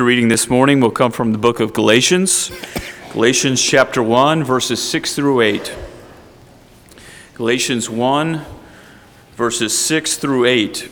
Reading 0.00 0.28
this 0.28 0.48
morning 0.48 0.80
will 0.80 0.90
come 0.90 1.12
from 1.12 1.32
the 1.32 1.38
book 1.38 1.60
of 1.60 1.74
Galatians, 1.74 2.50
Galatians 3.12 3.62
chapter 3.62 4.02
1, 4.02 4.42
verses 4.42 4.82
6 4.82 5.14
through 5.14 5.42
8. 5.42 5.76
Galatians 7.34 7.90
1, 7.90 8.42
verses 9.36 9.78
6 9.78 10.16
through 10.16 10.46
8. 10.46 10.88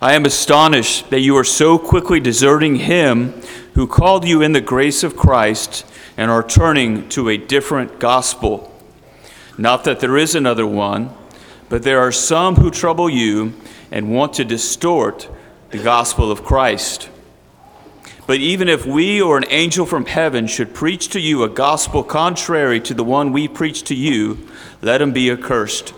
I 0.00 0.14
am 0.14 0.24
astonished 0.24 1.10
that 1.10 1.22
you 1.22 1.36
are 1.36 1.42
so 1.42 1.76
quickly 1.76 2.20
deserting 2.20 2.76
him 2.76 3.32
who 3.74 3.88
called 3.88 4.24
you 4.24 4.40
in 4.40 4.52
the 4.52 4.60
grace 4.60 5.02
of 5.02 5.16
Christ 5.16 5.84
and 6.16 6.30
are 6.30 6.46
turning 6.46 7.08
to 7.08 7.28
a 7.30 7.36
different 7.36 7.98
gospel. 7.98 8.72
Not 9.58 9.82
that 9.82 9.98
there 9.98 10.16
is 10.16 10.36
another 10.36 10.68
one, 10.68 11.10
but 11.68 11.82
there 11.82 11.98
are 11.98 12.12
some 12.12 12.54
who 12.54 12.70
trouble 12.70 13.10
you 13.10 13.54
and 13.90 14.14
want 14.14 14.34
to 14.34 14.44
distort 14.44 15.28
the 15.70 15.78
gospel 15.78 16.32
of 16.32 16.44
Christ. 16.44 17.10
But 18.26 18.38
even 18.38 18.68
if 18.68 18.86
we 18.86 19.20
or 19.20 19.36
an 19.36 19.44
angel 19.48 19.84
from 19.84 20.06
heaven 20.06 20.46
should 20.46 20.74
preach 20.74 21.08
to 21.10 21.20
you 21.20 21.42
a 21.42 21.48
gospel 21.48 22.02
contrary 22.02 22.80
to 22.80 22.94
the 22.94 23.04
one 23.04 23.32
we 23.32 23.48
preach 23.48 23.82
to 23.84 23.94
you, 23.94 24.48
let 24.80 25.02
him 25.02 25.12
be 25.12 25.30
accursed. 25.30 25.92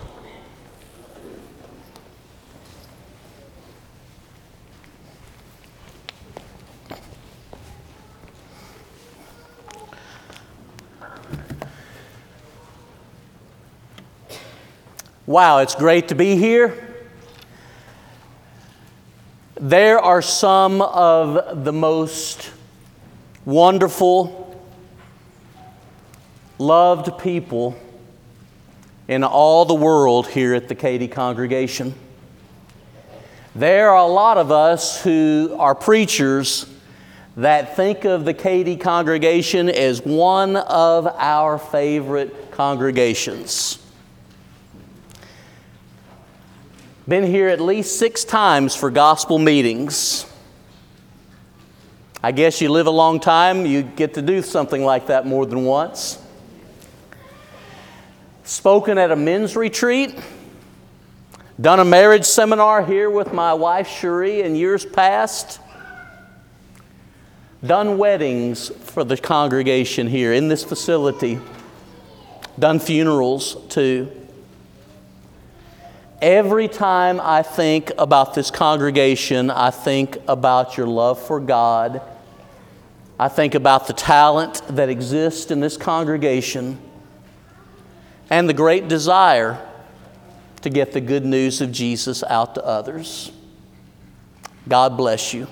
Wow, 15.25 15.59
it's 15.59 15.75
great 15.75 16.09
to 16.09 16.15
be 16.15 16.35
here. 16.35 16.90
There 19.63 19.99
are 19.99 20.23
some 20.23 20.81
of 20.81 21.63
the 21.63 21.71
most 21.71 22.49
wonderful, 23.45 24.59
loved 26.57 27.19
people 27.19 27.77
in 29.07 29.23
all 29.23 29.65
the 29.65 29.75
world 29.75 30.27
here 30.27 30.55
at 30.55 30.67
the 30.67 30.73
Katy 30.73 31.07
congregation. 31.07 31.93
There 33.53 33.91
are 33.91 33.97
a 33.97 34.07
lot 34.07 34.39
of 34.39 34.51
us 34.51 34.99
who 35.03 35.55
are 35.59 35.75
preachers 35.75 36.65
that 37.37 37.75
think 37.75 38.03
of 38.03 38.25
the 38.25 38.33
Katy 38.33 38.77
congregation 38.77 39.69
as 39.69 40.03
one 40.03 40.55
of 40.55 41.05
our 41.05 41.59
favorite 41.59 42.49
congregations. 42.49 43.80
Been 47.07 47.23
here 47.23 47.47
at 47.47 47.59
least 47.59 47.97
six 47.97 48.23
times 48.23 48.75
for 48.75 48.91
gospel 48.91 49.39
meetings. 49.39 50.27
I 52.21 52.31
guess 52.31 52.61
you 52.61 52.69
live 52.69 52.85
a 52.85 52.91
long 52.91 53.19
time, 53.19 53.65
you 53.65 53.81
get 53.81 54.13
to 54.13 54.21
do 54.21 54.43
something 54.43 54.85
like 54.85 55.07
that 55.07 55.25
more 55.25 55.47
than 55.47 55.65
once. 55.65 56.21
Spoken 58.43 58.99
at 58.99 59.09
a 59.09 59.15
men's 59.15 59.55
retreat, 59.55 60.15
done 61.59 61.79
a 61.79 61.85
marriage 61.85 62.25
seminar 62.25 62.85
here 62.85 63.09
with 63.09 63.33
my 63.33 63.55
wife 63.55 63.87
Cherie 63.87 64.41
in 64.41 64.55
years 64.55 64.85
past, 64.85 65.59
done 67.65 67.97
weddings 67.97 68.69
for 68.69 69.03
the 69.03 69.17
congregation 69.17 70.05
here 70.05 70.33
in 70.33 70.49
this 70.49 70.63
facility, 70.63 71.39
done 72.59 72.77
funerals 72.77 73.57
too. 73.69 74.20
Every 76.21 76.67
time 76.67 77.19
I 77.19 77.41
think 77.41 77.91
about 77.97 78.35
this 78.35 78.51
congregation, 78.51 79.49
I 79.49 79.71
think 79.71 80.17
about 80.27 80.77
your 80.77 80.85
love 80.85 81.19
for 81.19 81.39
God. 81.39 81.99
I 83.19 83.27
think 83.27 83.55
about 83.55 83.87
the 83.87 83.93
talent 83.93 84.61
that 84.67 84.87
exists 84.87 85.49
in 85.49 85.61
this 85.61 85.77
congregation 85.77 86.79
and 88.29 88.47
the 88.47 88.53
great 88.53 88.87
desire 88.87 89.67
to 90.61 90.69
get 90.69 90.91
the 90.91 91.01
good 91.01 91.25
news 91.25 91.59
of 91.59 91.71
Jesus 91.71 92.23
out 92.23 92.53
to 92.53 92.63
others. 92.63 93.31
God 94.67 94.95
bless 94.95 95.33
you. 95.33 95.47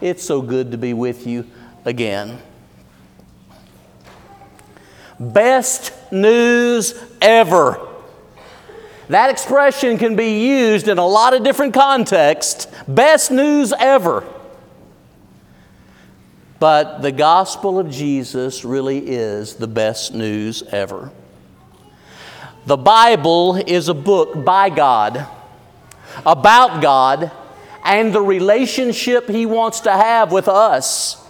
It's 0.00 0.22
so 0.22 0.42
good 0.42 0.70
to 0.70 0.78
be 0.78 0.94
with 0.94 1.26
you 1.26 1.44
again. 1.84 2.40
Best 5.18 5.92
news 6.12 6.94
ever. 7.20 7.91
That 9.08 9.30
expression 9.30 9.98
can 9.98 10.16
be 10.16 10.46
used 10.46 10.88
in 10.88 10.98
a 10.98 11.06
lot 11.06 11.34
of 11.34 11.42
different 11.42 11.74
contexts. 11.74 12.66
Best 12.86 13.30
news 13.30 13.72
ever. 13.78 14.24
But 16.58 17.02
the 17.02 17.12
gospel 17.12 17.78
of 17.78 17.90
Jesus 17.90 18.64
really 18.64 18.98
is 18.98 19.56
the 19.56 19.66
best 19.66 20.14
news 20.14 20.62
ever. 20.62 21.10
The 22.66 22.76
Bible 22.76 23.56
is 23.56 23.88
a 23.88 23.94
book 23.94 24.44
by 24.44 24.70
God, 24.70 25.26
about 26.24 26.80
God, 26.80 27.32
and 27.84 28.14
the 28.14 28.22
relationship 28.22 29.28
He 29.28 29.46
wants 29.46 29.80
to 29.80 29.90
have 29.90 30.30
with 30.30 30.46
us. 30.46 31.21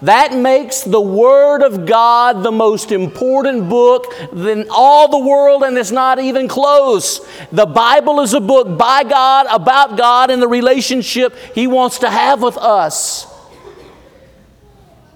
That 0.00 0.34
makes 0.34 0.82
the 0.82 1.00
Word 1.00 1.62
of 1.62 1.86
God 1.86 2.42
the 2.42 2.50
most 2.50 2.90
important 2.92 3.68
book 3.68 4.12
in 4.32 4.66
all 4.70 5.08
the 5.08 5.18
world, 5.18 5.62
and 5.62 5.76
it's 5.76 5.90
not 5.90 6.18
even 6.18 6.48
close. 6.48 7.20
The 7.52 7.66
Bible 7.66 8.20
is 8.20 8.32
a 8.32 8.40
book 8.40 8.78
by 8.78 9.04
God, 9.04 9.46
about 9.50 9.98
God, 9.98 10.30
and 10.30 10.40
the 10.40 10.48
relationship 10.48 11.34
He 11.54 11.66
wants 11.66 11.98
to 11.98 12.10
have 12.10 12.42
with 12.42 12.56
us. 12.56 13.26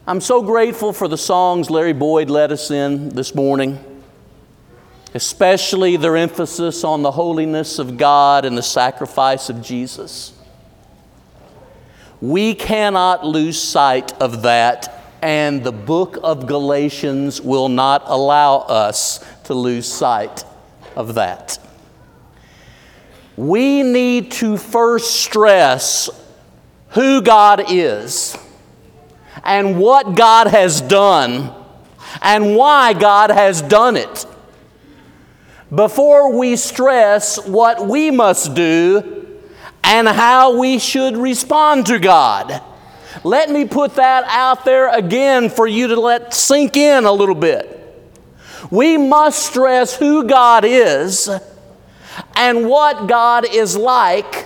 I'm 0.06 0.20
so 0.20 0.42
grateful 0.42 0.92
for 0.92 1.08
the 1.08 1.18
songs 1.18 1.70
Larry 1.70 1.92
Boyd 1.92 2.30
led 2.30 2.52
us 2.52 2.70
in 2.70 3.08
this 3.08 3.34
morning, 3.34 3.82
especially 5.14 5.96
their 5.96 6.16
emphasis 6.16 6.84
on 6.84 7.02
the 7.02 7.10
holiness 7.10 7.80
of 7.80 7.96
God 7.96 8.44
and 8.44 8.56
the 8.56 8.62
sacrifice 8.62 9.48
of 9.48 9.62
Jesus. 9.62 10.35
We 12.26 12.56
cannot 12.56 13.24
lose 13.24 13.56
sight 13.56 14.12
of 14.20 14.42
that, 14.42 15.14
and 15.22 15.62
the 15.62 15.70
book 15.70 16.18
of 16.24 16.48
Galatians 16.48 17.40
will 17.40 17.68
not 17.68 18.02
allow 18.06 18.56
us 18.62 19.24
to 19.44 19.54
lose 19.54 19.86
sight 19.86 20.44
of 20.96 21.14
that. 21.14 21.56
We 23.36 23.84
need 23.84 24.32
to 24.32 24.56
first 24.56 25.20
stress 25.20 26.10
who 26.88 27.22
God 27.22 27.70
is 27.70 28.36
and 29.44 29.78
what 29.78 30.16
God 30.16 30.48
has 30.48 30.80
done 30.80 31.54
and 32.20 32.56
why 32.56 32.92
God 32.92 33.30
has 33.30 33.62
done 33.62 33.96
it 33.96 34.26
before 35.72 36.36
we 36.36 36.56
stress 36.56 37.38
what 37.46 37.86
we 37.86 38.10
must 38.10 38.52
do 38.54 39.25
and 39.86 40.08
how 40.08 40.58
we 40.58 40.78
should 40.78 41.16
respond 41.16 41.86
to 41.86 41.98
God. 41.98 42.60
Let 43.22 43.50
me 43.50 43.64
put 43.64 43.94
that 43.94 44.24
out 44.26 44.64
there 44.64 44.92
again 44.92 45.48
for 45.48 45.66
you 45.66 45.88
to 45.88 46.00
let 46.00 46.34
sink 46.34 46.76
in 46.76 47.04
a 47.04 47.12
little 47.12 47.36
bit. 47.36 47.72
We 48.70 48.98
must 48.98 49.46
stress 49.46 49.96
who 49.96 50.24
God 50.24 50.64
is 50.64 51.30
and 52.34 52.68
what 52.68 53.06
God 53.06 53.46
is 53.48 53.76
like 53.76 54.44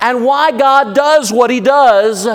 and 0.00 0.24
why 0.24 0.50
God 0.50 0.94
does 0.94 1.32
what 1.32 1.50
He 1.50 1.60
does 1.60 2.26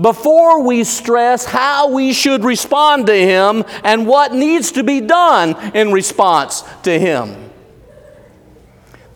before 0.00 0.62
we 0.62 0.82
stress 0.84 1.44
how 1.44 1.92
we 1.92 2.12
should 2.12 2.44
respond 2.44 3.06
to 3.06 3.14
Him 3.14 3.64
and 3.84 4.06
what 4.06 4.32
needs 4.32 4.72
to 4.72 4.82
be 4.82 5.00
done 5.00 5.56
in 5.74 5.92
response 5.92 6.64
to 6.82 6.98
Him. 6.98 7.50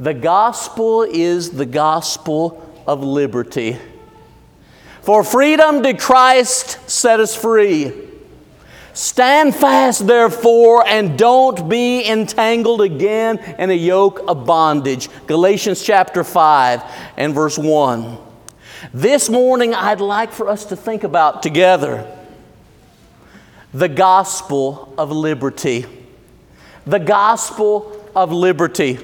The 0.02 0.14
gospel 0.14 1.02
is 1.02 1.50
the 1.50 1.64
gospel 1.64 2.60
of 2.88 3.04
liberty. 3.04 3.78
For 5.02 5.22
freedom 5.22 5.80
did 5.80 6.00
Christ 6.00 6.90
set 6.90 7.20
us 7.20 7.36
free. 7.36 7.92
Stand 8.94 9.54
fast, 9.54 10.08
therefore, 10.08 10.84
and 10.84 11.16
don't 11.16 11.68
be 11.68 12.04
entangled 12.04 12.82
again 12.82 13.38
in 13.60 13.70
a 13.70 13.74
yoke 13.74 14.24
of 14.26 14.44
bondage. 14.44 15.08
Galatians 15.28 15.84
chapter 15.84 16.24
5 16.24 16.82
and 17.16 17.32
verse 17.32 17.56
1. 17.56 18.18
This 18.92 19.30
morning, 19.30 19.72
I'd 19.72 20.00
like 20.00 20.32
for 20.32 20.48
us 20.48 20.64
to 20.64 20.74
think 20.74 21.04
about 21.04 21.44
together 21.44 22.04
the 23.72 23.88
gospel 23.88 24.92
of 24.98 25.12
liberty. 25.12 25.86
The 26.86 26.98
gospel 26.98 28.04
of 28.16 28.32
liberty. 28.32 28.98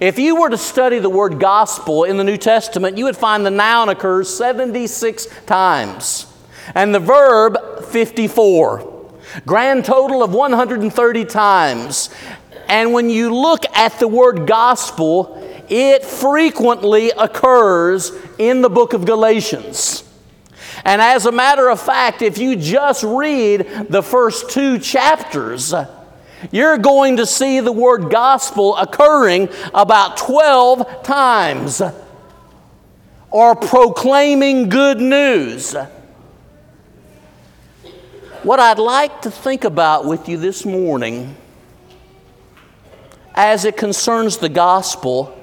If 0.00 0.18
you 0.18 0.40
were 0.40 0.50
to 0.50 0.58
study 0.58 0.98
the 0.98 1.10
word 1.10 1.40
gospel 1.40 2.04
in 2.04 2.16
the 2.16 2.24
New 2.24 2.36
Testament, 2.36 2.98
you 2.98 3.04
would 3.04 3.16
find 3.16 3.44
the 3.44 3.50
noun 3.50 3.88
occurs 3.88 4.34
76 4.36 5.26
times 5.46 6.26
and 6.74 6.94
the 6.94 7.00
verb 7.00 7.84
54. 7.86 9.12
Grand 9.46 9.84
total 9.84 10.22
of 10.22 10.32
130 10.32 11.24
times. 11.24 12.10
And 12.68 12.92
when 12.92 13.08
you 13.08 13.34
look 13.34 13.64
at 13.76 13.98
the 13.98 14.08
word 14.08 14.46
gospel, 14.46 15.34
it 15.68 16.04
frequently 16.04 17.10
occurs 17.10 18.12
in 18.38 18.60
the 18.62 18.70
book 18.70 18.92
of 18.92 19.06
Galatians. 19.06 20.04
And 20.84 21.02
as 21.02 21.26
a 21.26 21.32
matter 21.32 21.68
of 21.68 21.80
fact, 21.80 22.22
if 22.22 22.38
you 22.38 22.56
just 22.56 23.02
read 23.02 23.86
the 23.88 24.02
first 24.02 24.50
two 24.50 24.78
chapters, 24.78 25.74
you're 26.50 26.78
going 26.78 27.16
to 27.18 27.26
see 27.26 27.60
the 27.60 27.72
word 27.72 28.10
gospel 28.10 28.76
occurring 28.76 29.48
about 29.74 30.16
12 30.16 31.02
times 31.02 31.82
or 33.30 33.54
proclaiming 33.54 34.68
good 34.68 35.00
news. 35.00 35.74
What 38.42 38.60
I'd 38.60 38.78
like 38.78 39.22
to 39.22 39.30
think 39.30 39.64
about 39.64 40.04
with 40.06 40.28
you 40.28 40.38
this 40.38 40.64
morning, 40.64 41.36
as 43.34 43.64
it 43.64 43.76
concerns 43.76 44.38
the 44.38 44.48
gospel, 44.48 45.34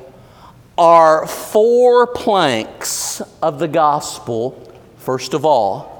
are 0.77 1.27
four 1.27 2.07
planks 2.07 3.21
of 3.41 3.59
the 3.59 3.67
gospel, 3.67 4.73
first 4.97 5.33
of 5.33 5.45
all. 5.45 5.94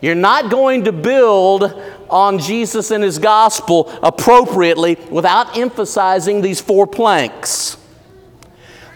You're 0.00 0.14
not 0.14 0.50
going 0.50 0.84
to 0.84 0.92
build 0.92 1.72
on 2.08 2.38
Jesus 2.38 2.90
and 2.90 3.02
his 3.02 3.18
gospel 3.18 3.90
appropriately 4.02 4.96
without 5.10 5.56
emphasizing 5.56 6.40
these 6.40 6.60
four 6.60 6.86
planks. 6.86 7.76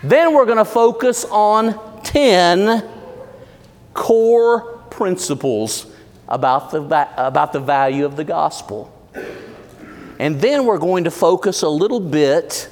Then 0.03 0.35
we're 0.35 0.47
going 0.47 0.59
to 0.59 0.65
focus 0.65 1.25
on 1.25 2.03
10 2.03 2.89
core 3.95 4.79
principles 4.91 5.87
about 6.29 6.71
the, 6.71 6.81
about 7.17 7.53
the 7.53 7.61
value 7.61 8.05
of 8.05 8.17
the 8.17 8.25
gospel. 8.25 8.93
And 10.19 10.41
then 10.41 10.67
we're 10.67 10.79
going 10.79 11.05
to 11.05 11.11
focus 11.11 11.63
a 11.63 11.69
little 11.69 12.01
bit 12.01 12.69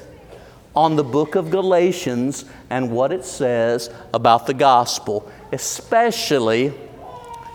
on 0.76 0.96
the 0.96 1.04
book 1.04 1.34
of 1.34 1.50
Galatians 1.50 2.44
and 2.70 2.90
what 2.90 3.10
it 3.10 3.25
says 3.25 3.90
about 4.14 4.46
the 4.46 4.54
gospel, 4.54 5.30
especially 5.50 6.72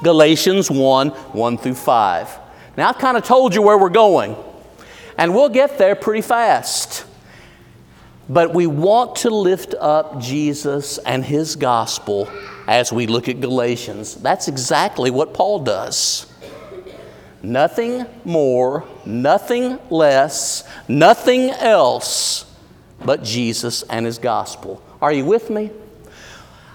Galatians 0.03 0.69
1 0.69 1.09
1 1.09 1.57
through 1.57 1.75
5. 1.75 2.39
Now, 2.77 2.89
I've 2.89 2.97
kind 2.97 3.17
of 3.17 3.23
told 3.23 3.55
you 3.55 3.61
where 3.61 3.77
we're 3.77 3.89
going, 3.89 4.35
and 5.17 5.33
we'll 5.33 5.49
get 5.49 5.77
there 5.77 5.95
pretty 5.95 6.21
fast. 6.21 7.05
But 8.29 8.53
we 8.53 8.67
want 8.67 9.17
to 9.17 9.29
lift 9.29 9.75
up 9.79 10.19
Jesus 10.19 10.97
and 10.99 11.25
his 11.25 11.55
gospel 11.55 12.29
as 12.67 12.91
we 12.91 13.05
look 13.05 13.27
at 13.27 13.41
Galatians. 13.41 14.15
That's 14.15 14.47
exactly 14.47 15.11
what 15.11 15.33
Paul 15.33 15.59
does. 15.59 16.31
Nothing 17.41 18.05
more, 18.23 18.85
nothing 19.05 19.77
less, 19.89 20.63
nothing 20.87 21.49
else 21.49 22.45
but 23.03 23.21
Jesus 23.21 23.83
and 23.83 24.05
his 24.05 24.17
gospel. 24.17 24.81
Are 25.01 25.11
you 25.11 25.25
with 25.25 25.49
me? 25.49 25.71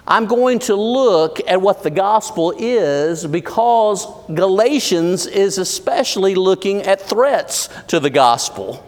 I'm 0.09 0.25
going 0.25 0.57
to 0.59 0.75
look 0.75 1.39
at 1.47 1.61
what 1.61 1.83
the 1.83 1.91
gospel 1.91 2.51
is 2.57 3.27
because 3.27 4.07
Galatians 4.33 5.27
is 5.27 5.59
especially 5.59 6.33
looking 6.33 6.81
at 6.81 6.99
threats 6.99 7.69
to 7.89 7.99
the 7.99 8.09
gospel 8.09 8.83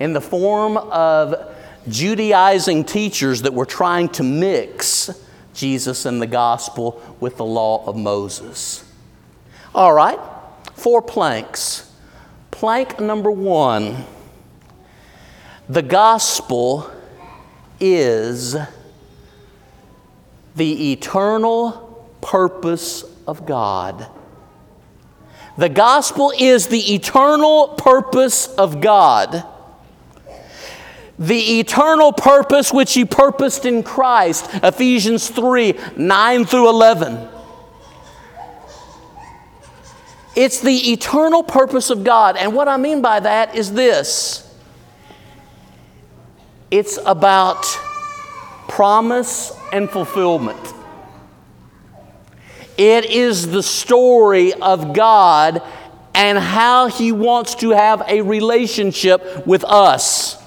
in 0.00 0.14
the 0.14 0.22
form 0.22 0.78
of 0.78 1.54
Judaizing 1.86 2.84
teachers 2.84 3.42
that 3.42 3.52
were 3.52 3.66
trying 3.66 4.08
to 4.10 4.22
mix 4.22 5.10
Jesus 5.52 6.06
and 6.06 6.20
the 6.20 6.26
gospel 6.26 7.02
with 7.20 7.36
the 7.36 7.44
law 7.44 7.84
of 7.86 7.94
Moses. 7.94 8.90
All 9.74 9.92
right, 9.92 10.18
four 10.74 11.02
planks. 11.02 11.92
Plank 12.50 13.00
number 13.00 13.30
one 13.30 14.06
the 15.68 15.82
gospel 15.82 16.90
is 17.78 18.56
the 20.58 20.92
eternal 20.92 22.06
purpose 22.20 23.04
of 23.26 23.46
God. 23.46 24.06
The 25.56 25.68
gospel 25.68 26.32
is 26.38 26.68
the 26.68 26.94
eternal 26.94 27.68
purpose 27.68 28.46
of 28.46 28.80
God. 28.80 29.44
The 31.18 31.58
eternal 31.58 32.12
purpose 32.12 32.72
which 32.72 32.94
He 32.94 33.04
purposed 33.04 33.66
in 33.66 33.82
Christ, 33.82 34.48
Ephesians 34.62 35.28
3 35.28 35.74
9 35.96 36.44
through 36.44 36.68
11. 36.68 37.28
It's 40.36 40.60
the 40.60 40.92
eternal 40.92 41.42
purpose 41.42 41.90
of 41.90 42.04
God. 42.04 42.36
And 42.36 42.54
what 42.54 42.68
I 42.68 42.76
mean 42.76 43.02
by 43.02 43.18
that 43.18 43.56
is 43.56 43.72
this 43.72 44.44
it's 46.70 46.98
about 47.04 47.66
promise 48.78 49.50
and 49.72 49.90
fulfillment. 49.90 50.72
It 52.76 53.06
is 53.06 53.50
the 53.50 53.60
story 53.60 54.54
of 54.54 54.94
God 54.94 55.60
and 56.14 56.38
how 56.38 56.86
He 56.86 57.10
wants 57.10 57.56
to 57.56 57.70
have 57.70 58.04
a 58.06 58.22
relationship 58.22 59.44
with 59.48 59.64
us. 59.64 60.40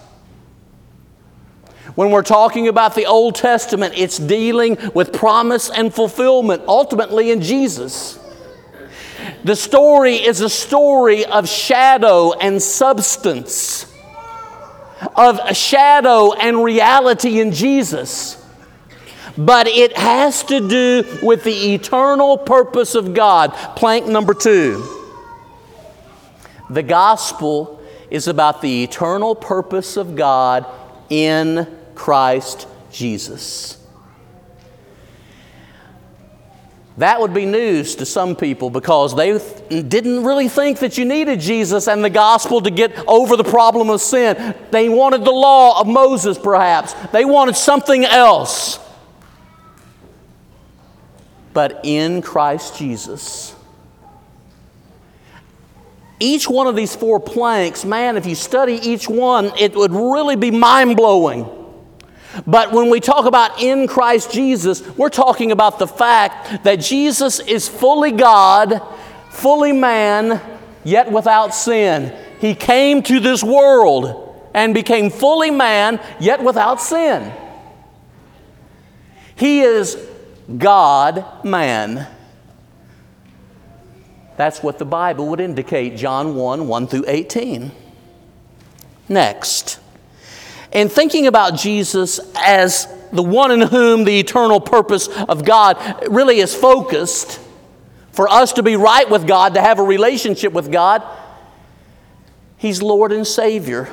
When 1.96 2.12
we're 2.12 2.22
talking 2.22 2.70
about 2.70 2.96
the 2.96 3.06
Old 3.06 3.36
Testament, 3.36 3.96
it's 3.98 4.18
dealing 4.18 4.78
with 4.96 5.12
promise 5.12 5.70
and 5.70 5.94
fulfillment, 5.94 6.64
ultimately 6.70 7.32
in 7.32 7.42
Jesus. 7.42 8.18
The 9.44 9.58
story 9.58 10.16
is 10.16 10.40
a 10.40 10.50
story 10.50 11.26
of 11.26 11.50
shadow 11.50 12.32
and 12.32 12.62
substance 12.62 13.91
of 15.16 15.40
a 15.44 15.54
shadow 15.54 16.34
and 16.34 16.64
reality 16.64 17.40
in 17.40 17.52
Jesus. 17.52 18.38
But 19.38 19.68
it 19.68 19.98
has 19.98 20.44
to 20.44 20.68
do 20.68 21.20
with 21.24 21.44
the 21.44 21.74
eternal 21.74 22.38
purpose 22.38 22.96
of 22.96 23.14
God. 23.14 23.54
Plank 23.76 24.08
number 24.08 24.34
two. 24.34 24.84
The 26.70 26.84
gospel 26.84 27.82
is 28.10 28.28
about 28.28 28.62
the 28.62 28.84
eternal 28.84 29.36
purpose 29.36 29.98
of 29.98 30.16
God 30.16 30.66
in 31.10 31.68
Christ 31.96 32.68
Jesus. 32.92 33.81
That 36.98 37.22
would 37.22 37.34
be 37.34 37.46
news 37.46 37.96
to 37.96 38.06
some 38.06 38.36
people 38.36 38.70
because 38.70 39.16
they 39.16 39.40
didn't 39.70 40.24
really 40.24 40.50
think 40.50 40.80
that 40.80 40.98
you 40.98 41.06
needed 41.06 41.40
Jesus 41.40 41.88
and 41.88 42.04
the 42.04 42.10
gospel 42.10 42.62
to 42.62 42.70
get 42.70 42.98
over 43.08 43.38
the 43.38 43.46
problem 43.46 43.90
of 43.90 44.02
sin. 44.02 44.54
They 44.72 44.90
wanted 44.90 45.24
the 45.24 45.32
law 45.32 45.80
of 45.80 45.88
Moses, 45.88 46.38
perhaps. 46.38 46.94
They 47.12 47.24
wanted 47.24 47.56
something 47.56 48.04
else. 48.04 48.80
But 51.54 51.82
in 51.84 52.22
Christ 52.22 52.78
Jesus, 52.78 53.56
each 56.20 56.48
one 56.48 56.68
of 56.68 56.76
these 56.76 56.96
four 56.96 57.20
planks, 57.20 57.84
man, 57.84 58.16
if 58.16 58.26
you 58.26 58.36
study 58.36 58.76
each 58.76 59.10
one, 59.10 59.52
it 59.58 59.76
would 59.76 59.92
really 59.92 60.36
be 60.36 60.52
mind 60.52 60.98
blowing. 60.98 61.50
But 62.48 62.72
when 62.72 62.90
we 62.90 63.00
talk 63.00 63.26
about 63.26 63.62
in 63.62 63.88
Christ 63.88 64.32
Jesus, 64.32 64.82
we're 64.96 65.10
talking 65.10 65.52
about 65.52 65.80
the 65.80 65.88
fact 65.88 66.64
that 66.64 66.78
Jesus 66.78 67.40
is 67.40 67.68
fully 67.68 68.12
God, 68.12 68.82
fully 69.30 69.72
man, 69.72 70.42
yet 70.84 71.12
without 71.12 71.54
sin. 71.54 72.16
He 72.40 72.56
came 72.56 73.04
to 73.04 73.20
this 73.20 73.44
world 73.44 74.50
and 74.54 74.74
became 74.74 75.10
fully 75.10 75.52
man, 75.52 76.00
yet 76.20 76.44
without 76.44 76.82
sin. 76.82 77.32
He 79.36 79.62
is 79.62 79.98
God 80.58 81.44
man. 81.44 82.08
That's 84.38 84.64
what 84.64 84.80
the 84.80 84.86
Bible 84.86 85.28
would 85.28 85.40
indicate, 85.40 85.98
John 85.98 86.36
1 86.36 86.68
1 86.68 86.88
through 86.88 87.06
18. 87.08 87.72
Next. 89.08 89.81
And 90.74 90.92
thinking 90.92 91.28
about 91.28 91.58
Jesus 91.58 92.20
as 92.36 92.88
the 93.12 93.24
one 93.24 93.52
in 93.52 93.62
whom 93.62 94.06
the 94.06 94.20
eternal 94.20 94.62
purpose 94.62 95.08
of 95.08 95.44
God 95.44 96.08
really 96.10 96.40
is 96.40 96.56
focused, 96.56 97.40
for 98.12 98.28
us 98.30 98.54
to 98.54 98.64
be 98.64 98.76
right 98.76 99.10
with 99.10 99.28
God, 99.28 99.56
to 99.56 99.62
have 99.62 99.80
a 99.80 99.84
relationship 99.84 100.54
with 100.54 100.72
God, 100.72 101.04
He's 102.58 102.82
Lord 102.82 103.12
and 103.12 103.26
Savior. 103.26 103.90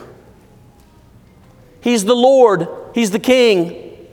He's 1.80 2.04
the 2.04 2.14
Lord, 2.14 2.68
He's 2.94 3.10
the 3.10 3.18
King. 3.18 4.08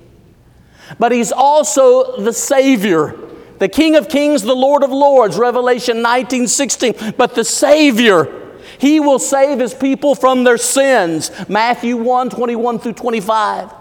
But 1.00 1.12
He's 1.12 1.32
also 1.32 2.22
the 2.22 2.34
Savior, 2.34 3.20
the 3.60 3.68
King 3.68 3.96
of 3.96 4.08
Kings, 4.08 4.44
the 4.44 4.56
Lord 4.56 4.84
of 4.84 4.92
Lords, 4.92 5.38
Revelation 5.38 6.02
19 6.02 6.48
16. 6.48 7.14
But 7.18 7.36
the 7.36 7.44
Savior, 7.44 8.45
he 8.80 9.00
will 9.00 9.20
save 9.20 9.60
his 9.60 9.74
people 9.74 10.16
from 10.16 10.44
their 10.44 10.58
sins. 10.58 11.32
Matthew 11.50 11.98
1 11.98 12.30
21 12.30 12.80
through 12.80 12.94
25. 12.94 13.72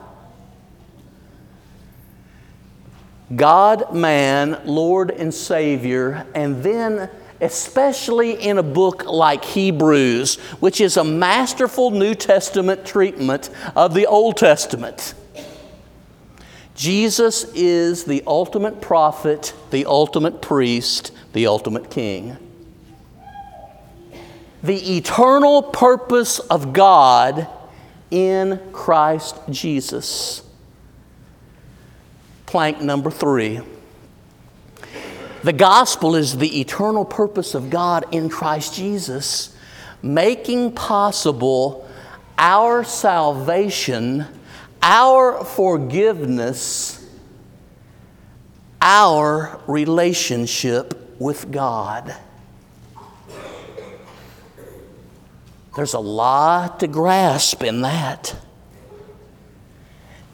God, 3.35 3.95
man, 3.95 4.61
Lord, 4.65 5.11
and 5.11 5.33
Savior. 5.33 6.27
And 6.35 6.63
then 6.63 7.11
especially 7.41 8.33
in 8.33 8.59
a 8.59 8.63
book 8.63 9.05
like 9.05 9.45
Hebrews, 9.45 10.37
which 10.61 10.81
is 10.81 10.97
a 10.97 11.05
masterful 11.05 11.91
New 11.91 12.15
Testament 12.15 12.87
treatment 12.87 13.51
of 13.77 13.93
the 13.95 14.07
Old 14.07 14.37
Testament. 14.37 15.15
Jesus 16.75 17.45
is 17.55 18.05
the 18.05 18.23
ultimate 18.27 18.81
prophet, 18.81 19.55
the 19.71 19.87
ultimate 19.87 20.43
priest, 20.43 21.13
the 21.33 21.47
ultimate 21.47 21.91
king. 21.91 22.37
The 24.65 24.97
eternal 24.97 25.63
purpose 25.63 26.39
of 26.39 26.73
God 26.73 27.47
in 28.11 28.59
Christ 28.73 29.37
Jesus. 29.51 30.43
Plank 32.47 32.81
number 32.81 33.11
three. 33.11 33.61
The 35.43 35.53
gospel 35.53 36.15
is 36.15 36.39
the 36.39 36.61
eternal 36.61 37.05
purpose 37.05 37.55
of 37.55 37.69
God 37.69 38.07
in 38.11 38.31
Christ 38.31 38.75
Jesus, 38.75 39.55
making 40.03 40.73
possible 40.73 41.87
our 42.39 42.85
salvation, 42.85 44.25
our 44.81 45.45
forgiveness, 45.45 47.07
our 48.81 49.61
relationship 49.67 51.21
with 51.21 51.51
God. 51.51 52.17
There's 55.77 55.95
a 55.95 55.99
lot 55.99 56.81
to 56.81 56.87
grasp 56.87 57.63
in 57.65 57.83
that 57.83 58.37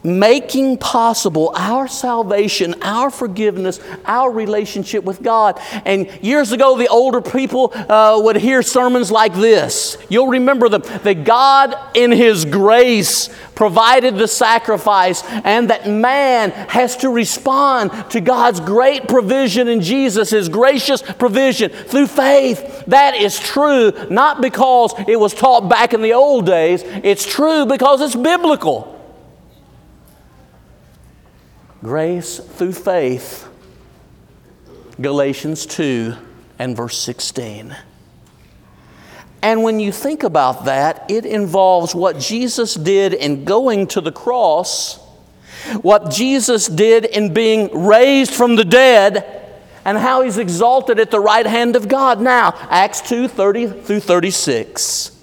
making 0.03 0.79
possible 0.79 1.53
our 1.55 1.87
salvation, 1.87 2.75
our 2.83 3.11
forgiveness, 3.11 3.81
our 4.05 4.31
relationship 4.31 5.05
with 5.05 5.23
God. 5.23 5.61
And 5.85 6.09
years 6.23 6.53
ago, 6.53 6.77
the 6.77 6.89
older 6.89 7.21
people 7.21 7.73
uh, 7.75 8.21
would 8.23 8.37
hear 8.37 8.63
sermons 8.63 9.11
like 9.11 9.35
this. 9.35 9.97
You'll 10.09 10.29
remember 10.29 10.69
them 10.69 10.83
that 11.03 11.25
God, 11.25 11.77
in 11.95 12.13
His 12.13 12.45
grace, 12.45 13.29
provided 13.55 14.17
the 14.17 14.27
sacrifice, 14.29 15.23
and 15.25 15.69
that 15.69 15.87
man 15.87 16.51
has 16.51 16.97
to 16.97 17.11
respond 17.11 17.91
to 18.11 18.21
God's 18.21 18.61
great 18.61 19.07
provision 19.07 19.69
in 19.69 19.83
Jesus, 19.83 20.31
His 20.31 20.49
gracious 20.49 21.03
provision 21.03 21.71
through 21.71 22.07
faith. 22.07 22.85
That 22.87 23.15
is 23.17 23.39
true, 23.39 23.93
not 24.09 24.41
because 24.41 24.95
it 25.07 25.21
was 25.21 25.35
taught 25.35 25.69
back 25.69 25.93
in 25.93 26.01
the 26.01 26.15
old 26.15 26.47
days, 26.47 26.83
it's 26.85 27.27
true 27.27 27.67
because 27.67 28.01
it's 28.01 28.17
biblical. 28.17 29.00
Grace 31.83 32.39
through 32.39 32.73
faith, 32.73 33.49
Galatians 35.01 35.65
2 35.65 36.15
and 36.59 36.77
verse 36.77 36.99
16. 36.99 37.75
And 39.43 39.63
when 39.63 39.81
you 39.81 39.91
think 39.91 40.23
about 40.23 40.67
that, 40.67 41.11
it 41.11 41.25
involves 41.25 41.95
what 41.95 42.19
Jesus 42.19 42.75
did 42.75 43.15
in 43.15 43.47
going 43.47 43.87
to 43.89 44.03
the 44.03 44.13
cross, 44.13 44.99
what 45.81 46.11
Jesus 46.11 46.67
did 46.67 47.07
in 47.07 47.33
being 47.33 47.87
raised 47.87 48.33
from 48.35 48.57
the 48.57 48.65
dead, 48.65 49.49
and 49.87 49.97
how 49.97 50.21
he's 50.21 50.37
exalted 50.37 51.01
at 51.01 51.11
the 51.11 51.21
right 51.21 51.47
hand 51.47 51.77
of 51.77 51.89
God. 51.89 52.21
Now, 52.21 52.53
Acts 52.69 53.01
2 53.01 53.27
30 53.27 53.69
through 53.81 54.01
36. 54.01 55.17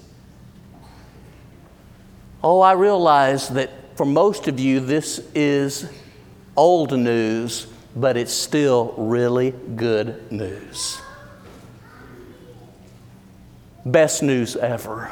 Oh, 2.42 2.60
I 2.60 2.72
realize 2.72 3.48
that 3.50 3.70
for 3.96 4.04
most 4.04 4.48
of 4.48 4.58
you, 4.58 4.80
this 4.80 5.20
is 5.36 5.88
old 6.58 6.98
news, 6.98 7.68
but 7.94 8.16
it's 8.16 8.32
still 8.32 8.92
really 8.98 9.52
good 9.76 10.30
news. 10.32 11.00
Best 13.86 14.24
news 14.24 14.56
ever. 14.56 15.10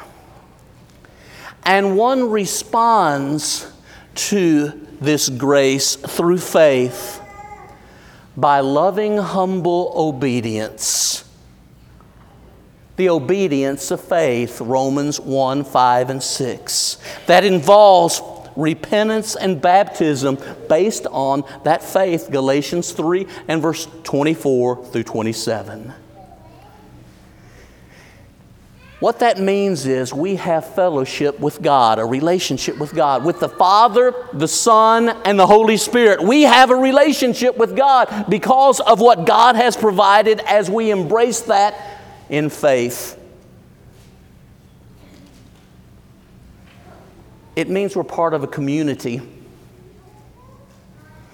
And 1.63 1.97
one 1.97 2.29
responds 2.29 3.71
to 4.15 4.87
this 4.99 5.29
grace 5.29 5.95
through 5.95 6.39
faith 6.39 7.21
by 8.35 8.59
loving, 8.59 9.17
humble 9.17 9.93
obedience. 9.95 11.23
The 12.97 13.09
obedience 13.09 13.89
of 13.91 14.01
faith, 14.01 14.59
Romans 14.59 15.19
1 15.19 15.63
5 15.63 16.09
and 16.09 16.21
6. 16.21 16.97
That 17.27 17.45
involves 17.45 18.21
repentance 18.57 19.35
and 19.35 19.61
baptism 19.61 20.37
based 20.67 21.07
on 21.07 21.43
that 21.63 21.81
faith, 21.81 22.29
Galatians 22.29 22.91
3 22.91 23.27
and 23.47 23.61
verse 23.61 23.87
24 24.03 24.85
through 24.87 25.03
27. 25.03 25.93
What 28.99 29.19
that 29.19 29.39
means 29.39 29.85
is 29.85 30.11
we 30.11 30.37
have 30.37 30.73
fellowship 30.73 31.39
with 31.39 31.61
God, 31.61 31.99
a 31.99 32.05
relationship 32.05 32.79
with 32.79 32.95
God, 32.95 33.23
with 33.23 33.39
the 33.39 33.47
Father, 33.49 34.11
the 34.33 34.47
Son, 34.47 35.09
and 35.23 35.37
the 35.37 35.45
Holy 35.45 35.77
Spirit. 35.77 36.23
We 36.23 36.41
have 36.43 36.71
a 36.71 36.75
relationship 36.75 37.57
with 37.57 37.75
God 37.75 38.25
because 38.27 38.79
of 38.79 38.99
what 38.99 39.27
God 39.27 39.55
has 39.55 39.77
provided 39.77 40.39
as 40.39 40.71
we 40.71 40.89
embrace 40.89 41.41
that 41.41 42.01
in 42.29 42.49
faith. 42.49 43.19
It 47.57 47.69
means 47.69 47.95
we're 47.95 48.03
part 48.03 48.35
of 48.35 48.43
a 48.43 48.47
community, 48.47 49.19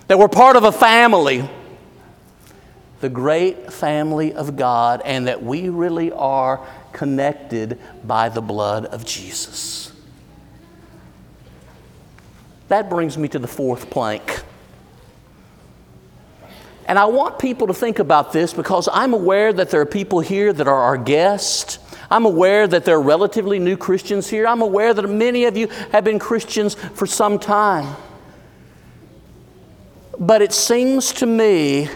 that 0.07 0.17
we're 0.17 0.29
part 0.29 0.55
of 0.55 0.63
a 0.63 0.71
family, 0.71 1.49
the 3.01 3.09
great 3.09 3.73
family 3.73 4.33
of 4.33 4.55
God, 4.55 5.01
and 5.03 5.27
that 5.27 5.43
we 5.43 5.67
really 5.67 6.13
are 6.13 6.65
connected 6.93 7.77
by 8.05 8.29
the 8.29 8.39
blood 8.39 8.85
of 8.85 9.03
Jesus. 9.03 9.91
That 12.69 12.89
brings 12.89 13.17
me 13.17 13.27
to 13.27 13.37
the 13.37 13.47
fourth 13.49 13.89
plank. 13.89 14.43
And 16.87 16.97
I 16.97 17.03
want 17.03 17.37
people 17.37 17.67
to 17.67 17.73
think 17.73 17.99
about 17.99 18.31
this 18.31 18.53
because 18.53 18.87
I'm 18.93 19.13
aware 19.13 19.51
that 19.51 19.71
there 19.71 19.81
are 19.81 19.85
people 19.85 20.21
here 20.21 20.53
that 20.53 20.69
are 20.69 20.83
our 20.83 20.97
guests 20.97 21.79
I'm 22.13 22.25
aware 22.25 22.67
that 22.67 22.85
there 22.85 22.97
are 22.97 23.01
relatively 23.01 23.57
new 23.57 23.75
Christians 23.75 24.29
here. 24.29 24.45
I'm 24.45 24.61
aware 24.61 24.93
that 24.93 25.09
many 25.09 25.45
of 25.45 25.57
you 25.57 25.67
have 25.91 26.03
been 26.03 26.19
Christians 26.19 26.75
for 26.75 27.07
some 27.07 27.39
time. 27.39 27.95
But 30.19 30.43
it 30.43 30.53
seems 30.53 31.11
to 31.13 31.25
me 31.25 31.89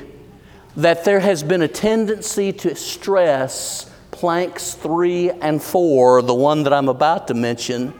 that 0.76 1.06
there 1.06 1.20
has 1.20 1.44
been 1.44 1.62
a 1.62 1.68
tendency 1.68 2.52
to 2.52 2.76
stress 2.76 3.92
planks 4.10 4.74
three 4.74 5.30
and 5.30 5.62
four, 5.62 6.24
the 6.24 6.34
one 6.34 6.64
that 6.64 6.74
I'm 6.74 6.90
about 6.90 7.28
to 7.28 7.36
mention, 7.36 7.94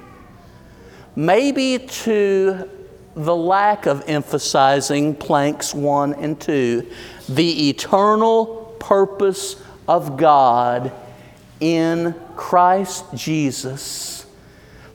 maybe 1.16 1.78
to 1.78 2.68
the 3.16 3.36
lack 3.36 3.86
of 3.86 4.04
emphasizing 4.08 5.14
planks 5.14 5.76
one 5.76 6.16
and 6.16 6.42
two, 6.42 6.90
the 7.30 7.70
eternal 7.70 8.76
purpose 8.80 9.62
of 9.88 10.18
God 10.18 10.92
in 11.60 12.16
Christ 12.36 13.06
Jesus, 13.14 14.26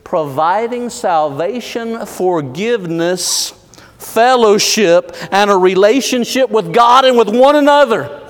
providing 0.04 0.90
salvation, 0.90 2.04
forgiveness, 2.06 3.50
fellowship, 3.98 5.16
and 5.30 5.50
a 5.50 5.56
relationship 5.56 6.50
with 6.50 6.72
God 6.72 7.04
and 7.04 7.16
with 7.16 7.28
one 7.28 7.56
another. 7.56 8.20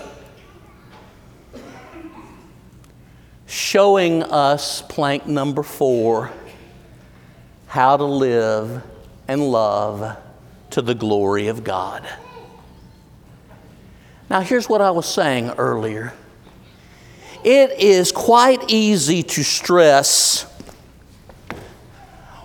Showing 3.46 4.22
us, 4.22 4.82
plank 4.82 5.26
number 5.26 5.62
four, 5.62 6.30
how 7.66 7.96
to 7.96 8.04
live 8.04 8.82
and 9.28 9.42
love 9.50 10.16
to 10.70 10.82
the 10.82 10.94
glory 10.94 11.48
of 11.48 11.64
God. 11.64 12.06
Now, 14.30 14.40
here's 14.40 14.68
what 14.68 14.80
I 14.80 14.90
was 14.90 15.06
saying 15.06 15.50
earlier 15.58 16.14
it 17.44 17.80
is 17.80 18.12
quite 18.12 18.70
easy 18.70 19.22
to 19.22 19.42
stress 19.42 20.44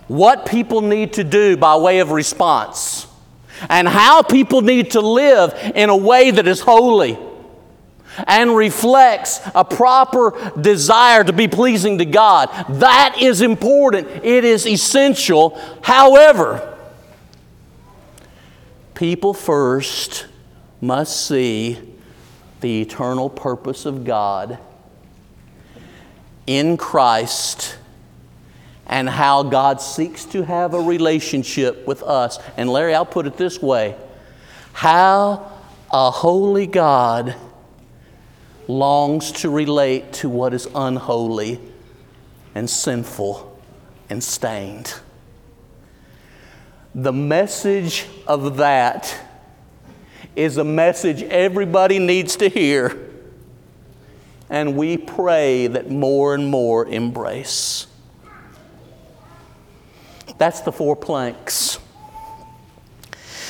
what 0.07 0.45
people 0.45 0.81
need 0.81 1.13
to 1.13 1.23
do 1.23 1.57
by 1.57 1.75
way 1.75 1.99
of 1.99 2.11
response 2.11 3.07
and 3.69 3.87
how 3.87 4.21
people 4.21 4.61
need 4.61 4.91
to 4.91 5.01
live 5.01 5.53
in 5.75 5.89
a 5.89 5.97
way 5.97 6.31
that 6.31 6.47
is 6.47 6.59
holy 6.61 7.17
and 8.25 8.55
reflects 8.55 9.39
a 9.53 9.63
proper 9.63 10.51
desire 10.59 11.23
to 11.23 11.33
be 11.33 11.47
pleasing 11.47 11.99
to 11.99 12.05
God. 12.05 12.49
That 12.79 13.17
is 13.19 13.41
important, 13.41 14.07
it 14.23 14.43
is 14.43 14.65
essential. 14.65 15.61
However, 15.83 16.75
people 18.95 19.33
first 19.33 20.25
must 20.81 21.27
see 21.27 21.79
the 22.61 22.81
eternal 22.81 23.29
purpose 23.29 23.85
of 23.85 24.03
God 24.03 24.57
in 26.47 26.77
Christ 26.77 27.77
and 28.87 29.09
how 29.09 29.43
God 29.43 29.81
seeks 29.81 30.25
to 30.25 30.43
have 30.43 30.73
a 30.73 30.79
relationship 30.79 31.85
with 31.85 32.01
us. 32.01 32.39
And 32.55 32.69
Larry, 32.69 32.95
I'll 32.95 33.05
put 33.05 33.27
it 33.27 33.37
this 33.37 33.61
way 33.61 33.95
how 34.73 35.51
a 35.91 36.11
holy 36.11 36.67
God 36.67 37.35
longs 38.67 39.31
to 39.31 39.49
relate 39.49 40.13
to 40.13 40.29
what 40.29 40.53
is 40.53 40.67
unholy 40.75 41.59
and 42.53 42.69
sinful 42.69 43.59
and 44.09 44.23
stained. 44.23 44.93
The 46.93 47.13
message 47.13 48.05
of 48.25 48.57
that 48.57 49.15
is 50.35 50.57
a 50.57 50.63
message 50.63 51.23
everybody 51.23 51.99
needs 51.99 52.35
to 52.37 52.49
hear, 52.49 53.06
and 54.49 54.75
we 54.75 54.97
pray 54.97 55.67
that 55.67 55.89
more 55.89 56.33
and 56.33 56.47
more 56.47 56.85
embrace. 56.85 57.87
That's 60.37 60.61
the 60.61 60.71
four 60.71 60.95
planks. 60.95 61.79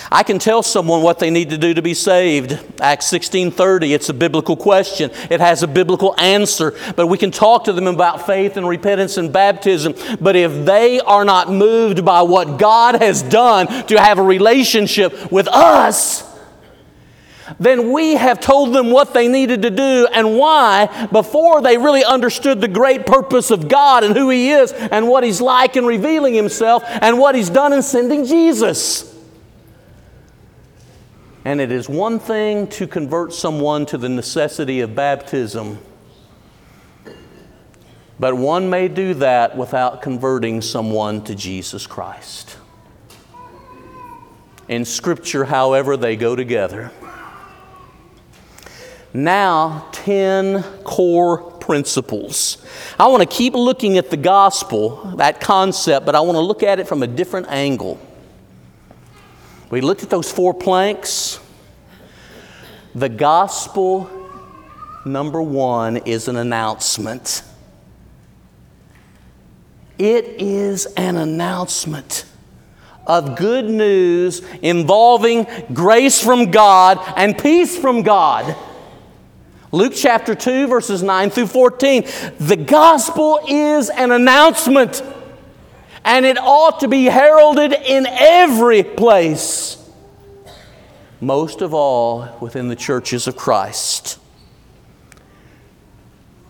I 0.10 0.24
can 0.24 0.40
tell 0.40 0.64
someone 0.64 1.02
what 1.02 1.20
they 1.20 1.30
need 1.30 1.50
to 1.50 1.58
do 1.58 1.74
to 1.74 1.82
be 1.82 1.94
saved. 1.94 2.58
Acts 2.80 3.08
16:30, 3.08 3.94
it's 3.94 4.08
a 4.08 4.14
biblical 4.14 4.56
question. 4.56 5.12
It 5.30 5.42
has 5.42 5.64
a 5.64 5.68
biblical 5.68 6.16
answer, 6.18 6.74
but 6.96 7.08
we 7.08 7.18
can 7.18 7.30
talk 7.30 7.66
to 7.66 7.74
them 7.74 7.88
about 7.88 8.26
faith 8.26 8.56
and 8.56 8.68
repentance 8.68 9.18
and 9.18 9.34
baptism. 9.34 9.96
But 10.22 10.36
if 10.38 10.66
they 10.66 11.02
are 11.02 11.26
not 11.26 11.52
moved 11.52 12.06
by 12.06 12.22
what 12.22 12.58
God 12.58 13.02
has 13.02 13.22
done 13.22 13.68
to 13.88 14.00
have 14.00 14.18
a 14.18 14.24
relationship 14.24 15.30
with 15.32 15.48
us, 15.50 16.24
then 17.60 17.92
we 17.92 18.16
have 18.16 18.40
told 18.40 18.74
them 18.74 18.92
what 18.92 19.14
they 19.14 19.28
needed 19.28 19.62
to 19.62 19.70
do 19.70 20.08
and 20.14 20.38
why 20.38 21.08
before 21.12 21.62
they 21.62 21.78
really 21.78 22.04
understood 22.04 22.62
the 22.62 22.68
great 22.68 23.06
purpose 23.06 23.52
of 23.52 23.68
God 23.68 24.04
and 24.04 24.16
who 24.16 24.30
He 24.30 24.52
is 24.52 24.72
and 24.72 25.08
what 25.08 25.24
He's 25.24 25.42
like 25.42 25.76
in 25.78 25.86
revealing 25.86 26.34
Himself 26.34 26.84
and 26.86 27.18
what 27.18 27.36
He's 27.36 27.50
done 27.50 27.74
in 27.74 27.82
sending 27.82 28.26
Jesus. 28.26 29.14
And 31.46 31.62
it 31.62 31.72
is 31.72 31.88
one 31.88 32.20
thing 32.20 32.68
to 32.72 32.88
convert 32.88 33.32
someone 33.32 33.86
to 33.86 33.98
the 33.98 34.10
necessity 34.10 34.82
of 34.82 34.96
baptism, 34.96 35.80
but 38.20 38.36
one 38.36 38.70
may 38.70 38.90
do 38.90 39.14
that 39.14 39.56
without 39.56 40.02
converting 40.02 40.62
someone 40.62 41.24
to 41.24 41.36
Jesus 41.36 41.88
Christ. 41.88 42.58
In 44.68 44.84
Scripture, 44.84 45.46
however, 45.46 45.96
they 45.96 46.18
go 46.18 46.36
together. 46.36 46.92
Now, 49.14 49.88
10 49.94 50.64
core 50.84 51.52
principles. 51.68 52.66
I 53.00 53.08
want 53.08 53.30
to 53.30 53.36
keep 53.36 53.54
looking 53.54 53.98
at 53.98 54.10
the 54.10 54.18
gospel, 54.18 55.14
that 55.18 55.42
concept, 55.42 56.06
but 56.06 56.16
I 56.16 56.22
want 56.22 56.36
to 56.36 56.42
look 56.42 56.64
at 56.64 56.80
it 56.80 56.88
from 56.88 57.04
a 57.04 57.08
different 57.08 57.48
angle. 57.50 58.00
We 59.70 59.82
looked 59.82 60.04
at 60.04 60.10
those 60.10 60.32
four 60.32 60.54
planks. 60.54 61.40
The 62.96 63.10
gospel, 63.10 64.10
number 65.06 65.42
one, 65.42 65.98
is 65.98 66.28
an 66.28 66.38
announcement. 66.38 67.44
It 69.98 70.26
is 70.40 70.86
an 70.86 71.18
announcement 71.18 72.26
of 73.06 73.38
good 73.38 73.66
news 73.66 74.42
involving 74.62 75.48
grace 75.74 76.24
from 76.24 76.52
God 76.52 77.00
and 77.16 77.38
peace 77.38 77.78
from 77.78 78.04
God. 78.04 78.56
Luke 79.74 79.94
chapter 79.94 80.34
2, 80.34 80.68
verses 80.68 81.04
9 81.04 81.30
through 81.30 81.48
14. 81.48 82.06
The 82.40 82.56
gospel 82.56 83.42
is 83.48 83.90
an 83.90 84.12
announcement, 84.12 85.04
and 86.06 86.26
it 86.26 86.38
ought 86.38 86.80
to 86.80 86.88
be 86.88 87.06
heralded 87.06 87.74
in 87.74 88.06
every 88.08 88.82
place, 88.82 89.78
most 91.20 91.62
of 91.62 91.74
all 91.74 92.38
within 92.40 92.70
the 92.70 92.78
churches 92.78 93.28
of 93.28 93.36
Christ. 93.36 94.20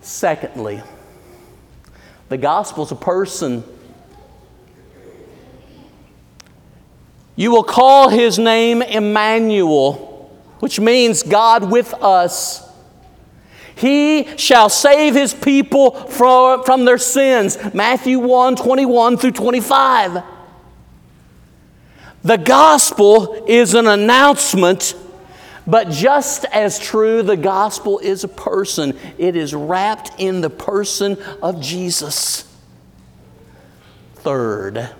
Secondly, 0.00 0.80
the 2.28 2.38
gospel 2.38 2.84
is 2.84 2.92
a 2.92 2.96
person. 2.96 3.64
You 7.34 7.50
will 7.50 7.64
call 7.64 8.10
his 8.10 8.38
name 8.38 8.80
Emmanuel, 8.80 10.40
which 10.60 10.78
means 10.78 11.24
God 11.24 11.68
with 11.68 11.92
us. 11.94 12.67
He 13.78 14.36
shall 14.36 14.68
save 14.68 15.14
his 15.14 15.32
people 15.32 15.92
from, 15.92 16.64
from 16.64 16.84
their 16.84 16.98
sins. 16.98 17.56
Matthew 17.72 18.18
1 18.18 18.56
21 18.56 19.16
through 19.16 19.30
25. 19.30 20.22
The 22.24 22.38
gospel 22.38 23.44
is 23.46 23.74
an 23.74 23.86
announcement, 23.86 24.96
but 25.64 25.90
just 25.90 26.44
as 26.46 26.80
true, 26.80 27.22
the 27.22 27.36
gospel 27.36 28.00
is 28.00 28.24
a 28.24 28.28
person. 28.28 28.98
It 29.16 29.36
is 29.36 29.54
wrapped 29.54 30.10
in 30.18 30.40
the 30.40 30.50
person 30.50 31.16
of 31.40 31.60
Jesus. 31.60 32.52
Third, 34.16 34.90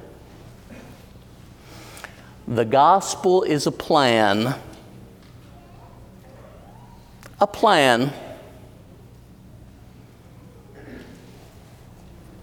the 2.46 2.64
gospel 2.64 3.42
is 3.42 3.66
a 3.66 3.72
plan. 3.72 4.55
A 7.40 7.46
plan. 7.48 8.12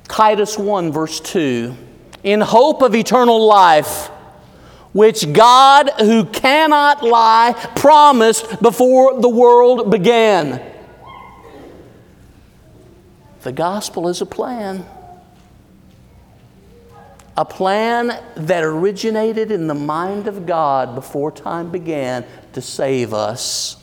Titus 0.07 0.57
1, 0.57 0.91
verse 0.91 1.19
2 1.19 1.75
in 2.25 2.41
hope 2.41 2.81
of 2.81 2.95
eternal 2.95 3.45
life, 3.45 4.07
which 4.93 5.31
God, 5.31 5.91
who 5.99 6.25
cannot 6.25 7.03
lie, 7.03 7.53
promised 7.75 8.61
before 8.63 9.21
the 9.21 9.29
world 9.29 9.91
began. 9.91 10.59
The 13.43 13.51
gospel 13.51 14.07
is 14.07 14.21
a 14.21 14.25
plan. 14.25 14.83
A 17.37 17.45
plan 17.45 18.23
that 18.37 18.63
originated 18.63 19.51
in 19.51 19.67
the 19.67 19.75
mind 19.75 20.27
of 20.27 20.47
God 20.47 20.95
before 20.95 21.31
time 21.31 21.69
began 21.69 22.25
to 22.53 22.61
save 22.61 23.13
us 23.13 23.77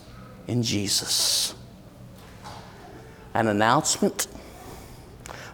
in 0.49 0.65
Jesus. 0.65 1.55
An 3.35 3.47
announcement 3.47 4.27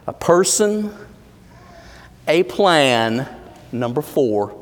a 0.09 0.13
person, 0.13 0.91
a 2.27 2.41
plan. 2.41 3.29
Number 3.71 4.01
four. 4.01 4.59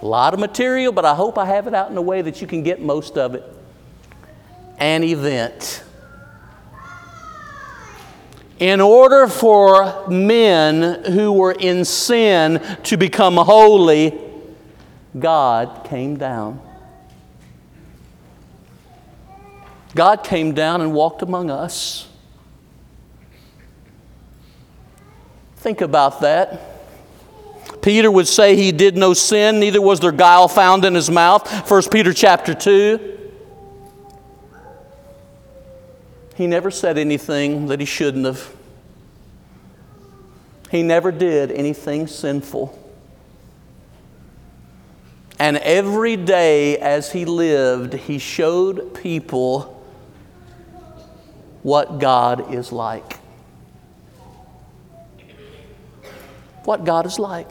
A 0.00 0.06
lot 0.06 0.32
of 0.32 0.40
material, 0.40 0.90
but 0.90 1.04
I 1.04 1.14
hope 1.14 1.36
I 1.36 1.44
have 1.44 1.66
it 1.66 1.74
out 1.74 1.90
in 1.90 1.98
a 1.98 2.02
way 2.02 2.22
that 2.22 2.40
you 2.40 2.46
can 2.46 2.62
get 2.62 2.80
most 2.80 3.18
of 3.18 3.34
it. 3.34 3.44
An 4.78 5.04
event. 5.04 5.84
In 8.58 8.80
order 8.80 9.28
for 9.28 10.08
men 10.08 11.04
who 11.12 11.32
were 11.32 11.52
in 11.52 11.84
sin 11.84 12.62
to 12.84 12.96
become 12.96 13.36
holy, 13.36 14.18
God 15.18 15.84
came 15.84 16.16
down. 16.16 16.62
God 19.94 20.24
came 20.24 20.54
down 20.54 20.80
and 20.80 20.94
walked 20.94 21.20
among 21.20 21.50
us. 21.50 22.08
Think 25.64 25.80
about 25.80 26.20
that. 26.20 26.60
Peter 27.80 28.10
would 28.10 28.28
say 28.28 28.54
he 28.54 28.70
did 28.70 28.98
no 28.98 29.14
sin, 29.14 29.60
neither 29.60 29.80
was 29.80 29.98
there 29.98 30.12
guile 30.12 30.46
found 30.46 30.84
in 30.84 30.94
his 30.94 31.10
mouth. 31.10 31.70
1 31.70 31.82
Peter 31.90 32.12
chapter 32.12 32.52
2. 32.52 33.30
He 36.34 36.46
never 36.46 36.70
said 36.70 36.98
anything 36.98 37.68
that 37.68 37.80
he 37.80 37.86
shouldn't 37.86 38.26
have. 38.26 38.54
He 40.70 40.82
never 40.82 41.10
did 41.10 41.50
anything 41.50 42.08
sinful. 42.08 42.78
And 45.38 45.56
every 45.56 46.16
day 46.16 46.76
as 46.76 47.10
he 47.10 47.24
lived, 47.24 47.94
he 47.94 48.18
showed 48.18 48.92
people 48.92 49.82
what 51.62 52.00
God 52.00 52.52
is 52.52 52.70
like. 52.70 53.23
What 56.64 56.84
God 56.84 57.06
is 57.06 57.18
like. 57.18 57.48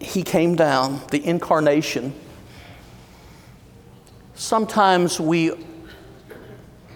He 0.00 0.22
came 0.22 0.54
down, 0.54 1.00
the 1.10 1.24
incarnation. 1.24 2.14
Sometimes 4.34 5.18
we 5.18 5.52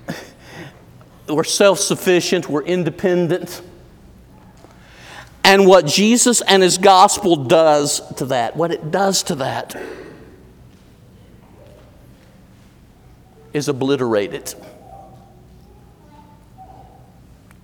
we're 1.28 1.44
self-sufficient, 1.44 2.48
we're 2.48 2.64
independent. 2.64 3.62
And 5.44 5.66
what 5.66 5.86
Jesus 5.86 6.42
and 6.42 6.62
his 6.62 6.76
gospel 6.76 7.36
does 7.36 8.00
to 8.16 8.26
that, 8.26 8.56
what 8.56 8.70
it 8.70 8.90
does 8.90 9.22
to 9.24 9.36
that 9.36 9.80
is 13.54 13.68
obliterate 13.68 14.34
it 14.34 14.54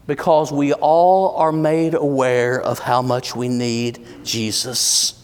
because 0.06 0.52
we 0.52 0.72
all 0.74 1.36
are 1.36 1.52
made 1.52 1.94
aware 1.94 2.60
of 2.60 2.78
how 2.78 3.00
much 3.02 3.34
we 3.34 3.48
need 3.48 4.06
Jesus. 4.24 5.20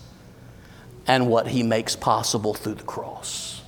and 1.07 1.29
what 1.29 1.49
he 1.49 1.65
makes 1.65 1.97
possible 1.97 2.55
through 2.55 2.75
the 2.75 2.85
cross. 2.85 3.63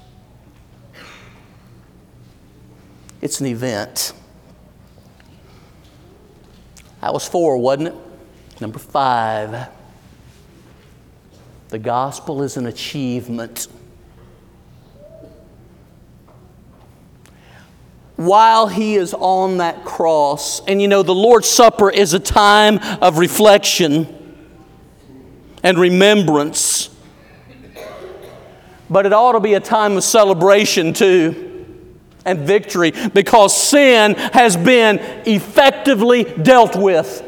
It's 3.20 3.40
an 3.40 3.46
event. 3.46 4.12
That 7.00 7.12
was 7.12 7.26
four, 7.26 7.56
wasn't 7.56 7.88
it? 7.88 7.94
Number 8.60 8.78
five. 8.78 9.68
The 11.70 11.78
gospel 11.80 12.42
is 12.42 12.56
an 12.56 12.66
achievement. 12.66 13.66
While 18.26 18.68
he 18.68 18.94
is 18.94 19.14
on 19.14 19.58
that 19.58 19.84
cross, 19.84 20.60
and 20.66 20.80
you 20.80 20.88
know, 20.88 21.02
the 21.02 21.14
Lord's 21.14 21.48
Supper 21.48 21.90
is 21.90 22.14
a 22.14 22.20
time 22.20 22.78
of 23.00 23.18
reflection 23.18 24.06
and 25.62 25.78
remembrance, 25.78 26.88
but 28.88 29.06
it 29.06 29.12
ought 29.12 29.32
to 29.32 29.40
be 29.40 29.54
a 29.54 29.60
time 29.60 29.96
of 29.96 30.04
celebration 30.04 30.92
too 30.92 31.66
and 32.24 32.40
victory 32.40 32.92
because 33.12 33.56
sin 33.56 34.14
has 34.14 34.56
been 34.56 34.98
effectively 35.26 36.24
dealt 36.24 36.76
with. 36.76 37.22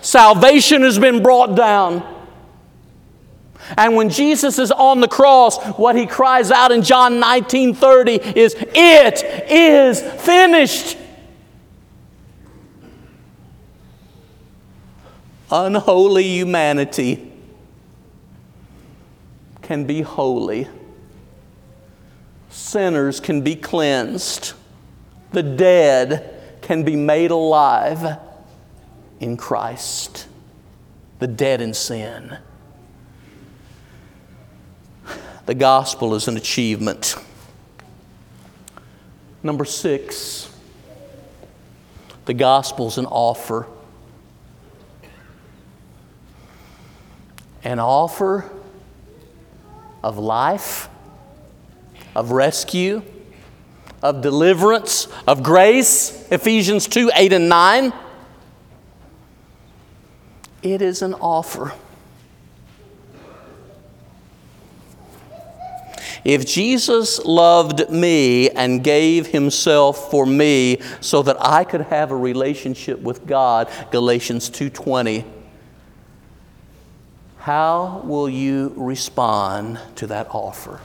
Salvation 0.00 0.82
has 0.82 0.98
been 0.98 1.22
brought 1.22 1.54
down. 1.54 2.13
And 3.76 3.96
when 3.96 4.10
Jesus 4.10 4.58
is 4.58 4.70
on 4.70 5.00
the 5.00 5.08
cross, 5.08 5.62
what 5.76 5.96
he 5.96 6.06
cries 6.06 6.50
out 6.50 6.70
in 6.70 6.82
John 6.82 7.18
19 7.18 7.74
30 7.74 8.12
is, 8.12 8.54
It 8.58 9.22
is 9.50 10.00
finished. 10.22 10.98
Unholy 15.50 16.24
humanity 16.24 17.30
can 19.62 19.84
be 19.84 20.02
holy, 20.02 20.68
sinners 22.50 23.20
can 23.20 23.40
be 23.40 23.54
cleansed, 23.54 24.52
the 25.32 25.42
dead 25.42 26.58
can 26.60 26.82
be 26.82 26.96
made 26.96 27.30
alive 27.30 28.18
in 29.20 29.36
Christ, 29.36 30.26
the 31.18 31.26
dead 31.26 31.60
in 31.60 31.72
sin. 31.72 32.38
The 35.46 35.54
gospel 35.54 36.14
is 36.14 36.26
an 36.26 36.38
achievement. 36.38 37.16
Number 39.42 39.66
six, 39.66 40.50
the 42.24 42.32
gospel 42.32 42.88
is 42.88 42.96
an 42.96 43.04
offer. 43.04 43.66
An 47.62 47.78
offer 47.78 48.50
of 50.02 50.18
life, 50.18 50.88
of 52.14 52.30
rescue, 52.30 53.02
of 54.02 54.22
deliverance, 54.22 55.08
of 55.26 55.42
grace. 55.42 56.26
Ephesians 56.30 56.86
2 56.88 57.10
8 57.14 57.32
and 57.34 57.48
9. 57.50 57.92
It 60.62 60.80
is 60.80 61.02
an 61.02 61.12
offer. 61.14 61.74
If 66.24 66.46
Jesus 66.46 67.22
loved 67.22 67.90
me 67.90 68.48
and 68.48 68.82
gave 68.82 69.26
himself 69.26 70.10
for 70.10 70.24
me 70.24 70.80
so 71.00 71.22
that 71.22 71.36
I 71.38 71.64
could 71.64 71.82
have 71.82 72.10
a 72.10 72.16
relationship 72.16 72.98
with 73.00 73.26
God, 73.26 73.68
Galatians 73.90 74.48
2:20, 74.48 75.24
how 77.38 78.00
will 78.04 78.28
you 78.28 78.72
respond 78.74 79.78
to 79.96 80.06
that 80.06 80.28
offer? 80.30 80.80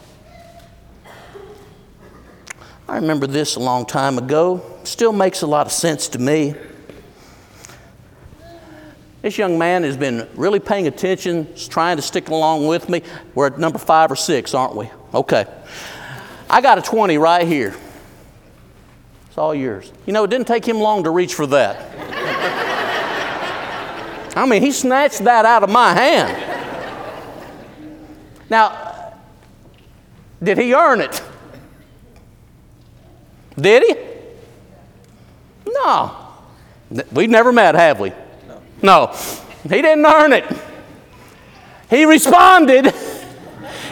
I 2.90 2.96
remember 2.96 3.28
this 3.28 3.56
a 3.56 3.60
long 3.60 3.86
time 3.86 4.18
ago. 4.18 4.62
Still 4.84 5.14
makes 5.14 5.42
a 5.42 5.48
lot 5.48 5.66
of 5.68 5.72
sense 5.72 6.10
to 6.10 6.20
me. 6.20 6.56
This 9.22 9.38
young 9.38 9.58
man 9.58 9.84
has 9.84 9.96
been 9.96 10.28
really 10.36 10.60
paying 10.60 10.88
attention, 10.88 11.48
trying 11.70 11.96
to 11.96 12.02
stick 12.02 12.30
along 12.30 12.68
with 12.68 12.90
me. 12.90 13.04
We're 13.36 13.48
at 13.48 13.60
number 13.60 13.78
five 13.78 14.12
or 14.12 14.16
six, 14.18 14.54
aren't 14.54 14.76
we? 14.76 14.90
Okay. 15.14 15.46
I 16.50 16.62
got 16.62 16.78
a 16.78 16.82
20 16.82 17.18
right 17.18 17.48
here. 17.48 17.76
It's 19.28 19.38
all 19.38 19.54
yours. 19.54 19.92
You 20.06 20.14
know, 20.14 20.24
it 20.24 20.30
didn't 20.30 20.48
take 20.48 20.66
him 20.66 20.78
long 20.78 21.04
to 21.04 21.12
reach 21.12 21.34
for 21.34 21.48
that. 21.48 21.86
I 24.36 24.46
mean, 24.46 24.62
he 24.62 24.72
snatched 24.72 25.24
that 25.26 25.46
out 25.46 25.64
of 25.64 25.70
my 25.70 25.94
hand. 25.94 26.46
Now, 28.50 29.14
did 30.42 30.58
he 30.58 30.74
earn 30.74 31.02
it? 31.02 31.22
Did 33.60 33.84
he? 33.84 33.96
No. 35.68 36.16
We've 37.12 37.30
never 37.30 37.52
met, 37.52 37.76
have 37.76 38.00
we? 38.00 38.14
No. 38.82 39.14
He 39.64 39.82
didn't 39.82 40.06
earn 40.06 40.34
it. 40.34 40.46
He 41.90 42.06
responded. 42.06 42.94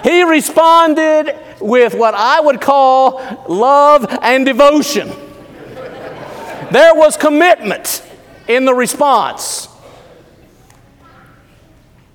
He 0.07 0.23
responded 0.23 1.37
with 1.59 1.93
what 1.93 2.13
I 2.13 2.39
would 2.39 2.61
call 2.61 3.45
love 3.49 4.05
and 4.21 4.45
devotion. 4.45 5.09
There 6.71 6.95
was 6.95 7.17
commitment 7.17 8.01
in 8.47 8.63
the 8.63 8.73
response. 8.73 9.67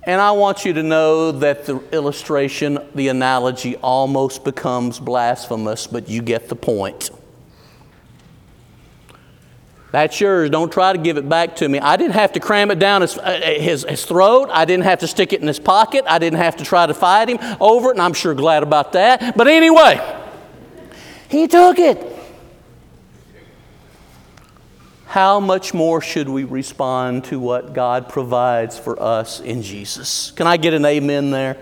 And 0.05 0.23
I 0.23 0.31
want 0.31 0.65
you 0.65 0.73
to 0.73 0.83
know 0.83 1.33
that 1.33 1.67
the 1.67 1.83
illustration, 1.93 2.79
the 2.95 3.09
analogy 3.09 3.77
almost 3.77 4.43
becomes 4.43 4.99
blasphemous, 4.99 5.87
but 5.87 6.09
you 6.09 6.23
get 6.23 6.49
the 6.49 6.57
point. 6.57 7.11
That's 9.93 10.19
yours. 10.23 10.49
Don't 10.49 10.73
try 10.73 10.93
to 10.93 10.99
give 10.99 11.19
it 11.19 11.29
back 11.29 11.57
to 11.57 11.69
me. 11.69 11.79
I 11.79 11.97
didn't 11.97 12.15
have 12.15 12.33
to 12.33 12.41
cram 12.41 12.71
it 12.71 12.79
down 12.79 13.03
his, 13.03 13.19
uh, 13.19 13.41
his, 13.43 13.85
his, 13.87 14.07
throat. 14.07 14.49
I 14.51 14.65
didn't 14.65 14.85
have 14.85 15.01
to 15.01 15.07
stick 15.07 15.35
it 15.35 15.43
in 15.43 15.47
his 15.47 15.59
pocket. 15.59 16.05
I 16.09 16.19
didn't 16.19 16.39
have 16.39 16.57
to 16.57 16.65
try 16.65 16.87
to 16.87 16.95
fight 16.95 17.29
him 17.29 17.39
over 17.61 17.89
it, 17.89 17.93
and 17.93 18.01
I'm 18.01 18.15
sure 18.15 18.35
glad 18.35 18.63
about 18.63 18.93
that. 18.93 19.37
But 19.37 19.49
anyway, 19.49 20.01
he 21.29 21.47
took 21.47 21.79
it. 21.79 22.09
How 25.05 25.41
much 25.41 25.75
more 25.75 26.01
should 26.01 26.27
we 26.27 26.45
respond 26.45 27.25
to 27.25 27.39
what 27.39 27.75
God 27.75 28.09
provides 28.09 28.79
for 28.79 29.01
us 29.01 29.41
in 29.41 29.61
Jesus? 29.61 30.31
Can 30.31 30.47
I 30.47 30.57
get 30.57 30.73
an 30.73 30.87
amen 30.87 31.31
there? 31.31 31.59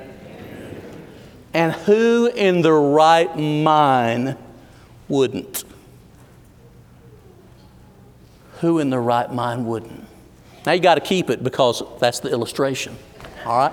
And 1.52 1.72
who 1.72 2.28
in 2.28 2.62
their 2.62 2.78
right 2.80 3.36
mind 3.36 4.36
wouldn't? 5.08 5.64
Who 8.60 8.78
in 8.78 8.90
their 8.90 9.00
right 9.00 9.32
mind 9.32 9.66
wouldn't? 9.66 10.04
Now 10.66 10.72
you 10.72 10.80
got 10.80 10.96
to 10.96 11.00
keep 11.00 11.30
it 11.30 11.42
because 11.42 11.82
that's 11.98 12.20
the 12.20 12.30
illustration. 12.30 12.96
All 13.46 13.56
right? 13.56 13.72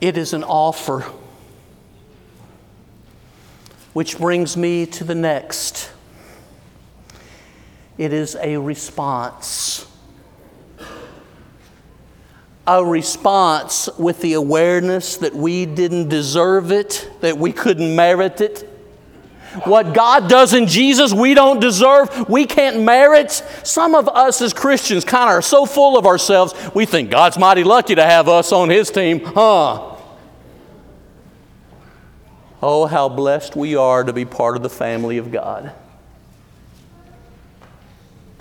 It 0.00 0.16
is 0.16 0.32
an 0.32 0.44
offer. 0.44 1.04
Which 3.92 4.18
brings 4.18 4.56
me 4.56 4.86
to 4.86 5.04
the 5.04 5.14
next. 5.14 5.90
It 7.98 8.12
is 8.12 8.36
a 8.40 8.56
response 8.56 9.86
a 12.66 12.84
response 12.84 13.88
with 13.98 14.20
the 14.20 14.34
awareness 14.34 15.16
that 15.16 15.34
we 15.34 15.66
didn't 15.66 16.08
deserve 16.08 16.70
it, 16.70 17.10
that 17.20 17.36
we 17.36 17.52
couldn't 17.52 17.94
merit 17.96 18.40
it. 18.40 18.68
What 19.64 19.92
God 19.92 20.30
does 20.30 20.54
in 20.54 20.66
Jesus, 20.66 21.12
we 21.12 21.34
don't 21.34 21.60
deserve, 21.60 22.28
we 22.28 22.46
can't 22.46 22.80
merit. 22.80 23.30
Some 23.64 23.94
of 23.94 24.08
us 24.08 24.40
as 24.40 24.54
Christians 24.54 25.04
kind 25.04 25.28
of 25.28 25.36
are 25.36 25.42
so 25.42 25.66
full 25.66 25.98
of 25.98 26.06
ourselves, 26.06 26.54
we 26.74 26.86
think 26.86 27.10
God's 27.10 27.36
mighty 27.36 27.64
lucky 27.64 27.94
to 27.94 28.04
have 28.04 28.28
us 28.28 28.52
on 28.52 28.70
His 28.70 28.90
team, 28.90 29.20
huh? 29.24 29.90
Oh, 32.62 32.86
how 32.86 33.08
blessed 33.08 33.56
we 33.56 33.74
are 33.74 34.04
to 34.04 34.12
be 34.12 34.24
part 34.24 34.56
of 34.56 34.62
the 34.62 34.70
family 34.70 35.18
of 35.18 35.32
God. 35.32 35.72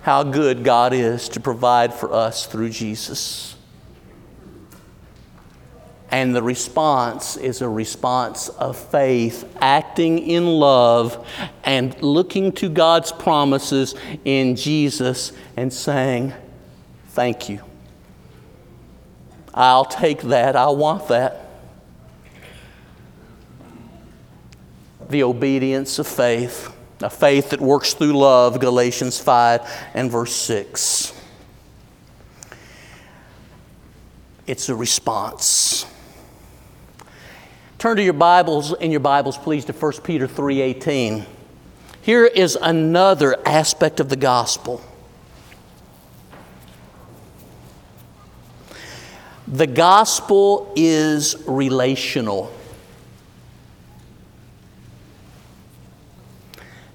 How 0.03 0.23
good 0.23 0.63
God 0.63 0.93
is 0.93 1.27
to 1.29 1.39
provide 1.39 1.93
for 1.93 2.13
us 2.13 2.45
through 2.45 2.69
Jesus. 2.69 3.55
And 6.11 6.35
the 6.35 6.43
response 6.43 7.37
is 7.37 7.61
a 7.61 7.69
response 7.69 8.49
of 8.49 8.77
faith, 8.77 9.49
acting 9.61 10.19
in 10.19 10.45
love 10.45 11.25
and 11.63 11.99
looking 12.03 12.51
to 12.53 12.67
God's 12.67 13.13
promises 13.13 13.95
in 14.25 14.57
Jesus 14.57 15.31
and 15.55 15.71
saying, 15.71 16.33
Thank 17.07 17.47
you. 17.49 17.61
I'll 19.53 19.85
take 19.85 20.21
that. 20.23 20.55
I 20.55 20.67
want 20.67 21.07
that. 21.07 21.47
The 25.09 25.23
obedience 25.23 25.97
of 25.99 26.07
faith. 26.07 26.73
A 27.01 27.09
faith 27.09 27.49
that 27.49 27.59
works 27.59 27.93
through 27.93 28.13
love, 28.13 28.59
Galatians 28.59 29.19
5 29.19 29.61
and 29.93 30.11
verse 30.11 30.33
6. 30.35 31.13
It's 34.45 34.69
a 34.69 34.75
response. 34.75 35.85
Turn 37.81 37.97
to 37.97 38.03
your 38.03 38.13
Bibles 38.13 38.73
in 38.73 38.91
your 38.91 38.99
Bibles 38.99 39.39
please 39.39 39.65
to 39.65 39.73
1 39.73 40.03
Peter 40.03 40.27
3:18. 40.27 41.25
Here 42.03 42.27
is 42.27 42.55
another 42.61 43.35
aspect 43.43 43.99
of 43.99 44.07
the 44.07 44.15
gospel. 44.15 44.81
The 49.47 49.65
gospel 49.65 50.71
is 50.75 51.35
relational. 51.47 52.51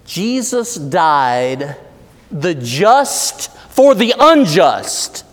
Jesus 0.05 0.77
died 0.77 1.75
the 2.31 2.55
just 2.55 3.51
for 3.71 3.97
the 3.97 4.15
unjust 4.17 5.25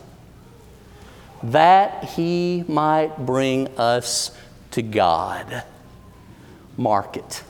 that 1.44 2.06
he 2.16 2.64
might 2.68 3.24
bring 3.24 3.68
us 3.78 4.32
to 4.74 4.82
God. 4.82 5.64
Mark 6.78 7.18
it. 7.18 7.44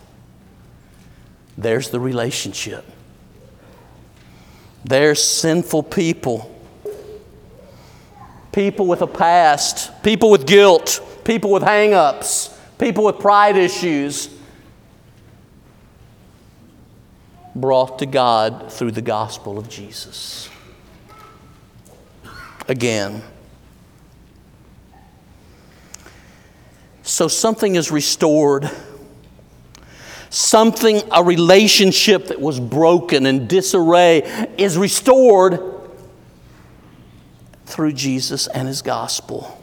There's 1.58 1.90
the 1.90 2.00
relationship. 2.00 2.86
There's 4.86 5.24
sinful 5.24 5.84
people. 5.84 6.50
People 8.52 8.86
with 8.86 9.02
a 9.02 9.08
past, 9.08 10.04
people 10.04 10.30
with 10.30 10.46
guilt, 10.46 11.00
people 11.24 11.52
with 11.52 11.64
hang 11.64 11.94
ups, 11.94 12.56
people 12.78 13.06
with 13.06 13.18
pride 13.20 13.58
issues, 13.58 14.30
brought 17.56 18.00
to 18.00 18.06
God 18.06 18.72
through 18.72 18.92
the 18.92 19.02
gospel 19.02 19.58
of 19.58 19.70
Jesus. 19.70 20.50
Again, 22.68 23.24
so 27.14 27.28
something 27.28 27.76
is 27.76 27.92
restored. 27.92 28.68
Something, 30.32 31.04
a 31.12 31.24
relationship 31.24 32.30
that 32.30 32.42
was 32.42 32.60
broken 32.60 33.28
and 33.28 33.48
disarray, 33.48 34.48
is 34.58 34.80
restored 34.80 35.60
through 37.68 37.94
Jesus 37.94 38.48
and 38.48 38.68
His 38.68 38.82
gospel. 38.82 39.62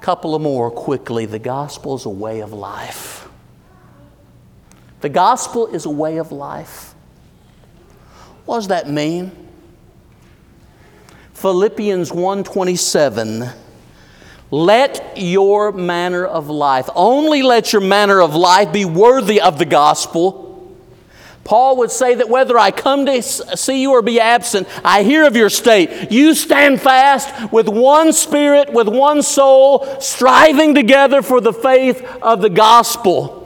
Couple 0.00 0.36
of 0.36 0.42
more 0.42 0.70
quickly. 0.70 1.26
The 1.26 1.40
gospel 1.40 1.96
is 1.96 2.06
a 2.06 2.08
way 2.08 2.38
of 2.38 2.52
life. 2.52 3.28
The 5.00 5.08
gospel 5.08 5.66
is 5.66 5.86
a 5.86 5.90
way 5.90 6.18
of 6.18 6.30
life. 6.30 6.94
What 8.44 8.58
does 8.58 8.68
that 8.68 8.88
mean? 8.88 9.32
Philippians 11.32 12.12
1:27 12.12 13.66
Let 14.50 15.18
your 15.18 15.72
manner 15.72 16.24
of 16.24 16.48
life, 16.48 16.88
only 16.94 17.42
let 17.42 17.72
your 17.72 17.82
manner 17.82 18.20
of 18.20 18.34
life 18.34 18.72
be 18.72 18.84
worthy 18.84 19.40
of 19.40 19.58
the 19.58 19.66
gospel. 19.66 20.46
Paul 21.44 21.78
would 21.78 21.90
say 21.90 22.14
that 22.14 22.28
whether 22.28 22.58
I 22.58 22.70
come 22.70 23.06
to 23.06 23.22
see 23.22 23.80
you 23.80 23.92
or 23.92 24.02
be 24.02 24.20
absent, 24.20 24.68
I 24.84 25.02
hear 25.02 25.26
of 25.26 25.34
your 25.34 25.48
state. 25.48 26.10
You 26.10 26.34
stand 26.34 26.80
fast 26.80 27.52
with 27.52 27.68
one 27.68 28.12
spirit, 28.12 28.72
with 28.72 28.88
one 28.88 29.22
soul, 29.22 29.86
striving 30.00 30.74
together 30.74 31.22
for 31.22 31.40
the 31.40 31.52
faith 31.52 32.02
of 32.20 32.42
the 32.42 32.50
gospel. 32.50 33.36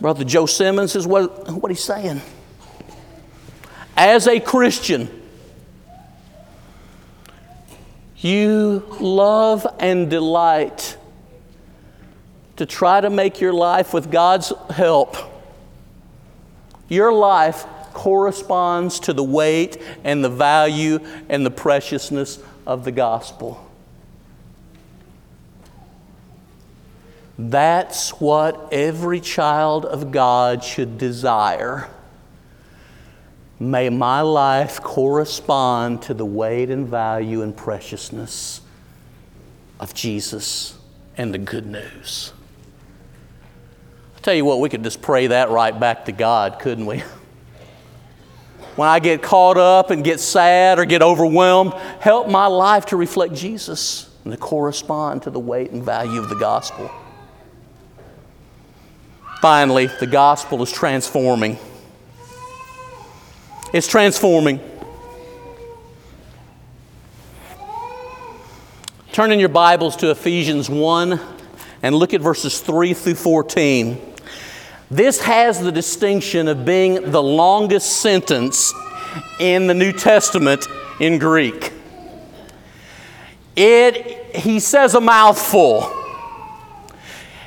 Brother 0.00 0.24
Joe 0.24 0.46
Simmons 0.46 0.96
is 0.96 1.06
what, 1.06 1.48
what 1.52 1.70
he's 1.70 1.84
saying. 1.84 2.22
As 3.96 4.26
a 4.26 4.40
Christian, 4.40 5.08
you 8.16 8.84
love 9.00 9.66
and 9.78 10.10
delight 10.10 10.96
to 12.56 12.66
try 12.66 13.00
to 13.00 13.08
make 13.08 13.40
your 13.40 13.52
life 13.52 13.94
with 13.94 14.10
God's 14.10 14.52
help. 14.70 15.16
Your 16.88 17.12
life 17.12 17.64
corresponds 17.94 19.00
to 19.00 19.12
the 19.12 19.24
weight 19.24 19.80
and 20.04 20.22
the 20.22 20.28
value 20.28 20.98
and 21.28 21.44
the 21.46 21.50
preciousness 21.50 22.38
of 22.66 22.84
the 22.84 22.92
gospel. 22.92 23.66
That's 27.38 28.10
what 28.20 28.68
every 28.70 29.20
child 29.20 29.86
of 29.86 30.10
God 30.10 30.62
should 30.62 30.98
desire. 30.98 31.88
May 33.62 33.90
my 33.90 34.22
life 34.22 34.82
correspond 34.82 36.00
to 36.02 36.14
the 36.14 36.24
weight 36.24 36.70
and 36.70 36.88
value 36.88 37.42
and 37.42 37.54
preciousness 37.54 38.62
of 39.78 39.92
Jesus 39.92 40.78
and 41.18 41.34
the 41.34 41.38
good 41.38 41.66
news. 41.66 42.32
I 44.16 44.20
tell 44.20 44.32
you 44.32 44.46
what, 44.46 44.60
we 44.60 44.70
could 44.70 44.82
just 44.82 45.02
pray 45.02 45.26
that 45.26 45.50
right 45.50 45.78
back 45.78 46.06
to 46.06 46.12
God, 46.12 46.58
couldn't 46.58 46.86
we? 46.86 47.02
When 48.76 48.88
I 48.88 48.98
get 48.98 49.20
caught 49.20 49.58
up 49.58 49.90
and 49.90 50.02
get 50.02 50.20
sad 50.20 50.78
or 50.78 50.86
get 50.86 51.02
overwhelmed, 51.02 51.74
help 52.00 52.28
my 52.28 52.46
life 52.46 52.86
to 52.86 52.96
reflect 52.96 53.34
Jesus 53.34 54.08
and 54.24 54.32
to 54.32 54.38
correspond 54.38 55.24
to 55.24 55.30
the 55.30 55.40
weight 55.40 55.70
and 55.72 55.82
value 55.82 56.18
of 56.18 56.30
the 56.30 56.36
gospel. 56.36 56.90
Finally, 59.42 59.88
the 59.98 60.06
gospel 60.06 60.62
is 60.62 60.72
transforming. 60.72 61.58
It's 63.72 63.86
transforming. 63.86 64.58
Turn 69.12 69.30
in 69.30 69.38
your 69.38 69.48
Bibles 69.48 69.94
to 69.98 70.10
Ephesians 70.10 70.68
1 70.68 71.20
and 71.84 71.94
look 71.94 72.12
at 72.12 72.20
verses 72.20 72.58
3 72.58 72.94
through 72.94 73.14
14. 73.14 74.00
This 74.90 75.20
has 75.20 75.60
the 75.60 75.70
distinction 75.70 76.48
of 76.48 76.64
being 76.64 77.12
the 77.12 77.22
longest 77.22 78.00
sentence 78.00 78.74
in 79.38 79.68
the 79.68 79.74
New 79.74 79.92
Testament 79.92 80.66
in 80.98 81.18
Greek. 81.18 81.72
It, 83.54 84.34
he 84.34 84.58
says 84.58 84.96
a 84.96 85.00
mouthful. 85.00 85.88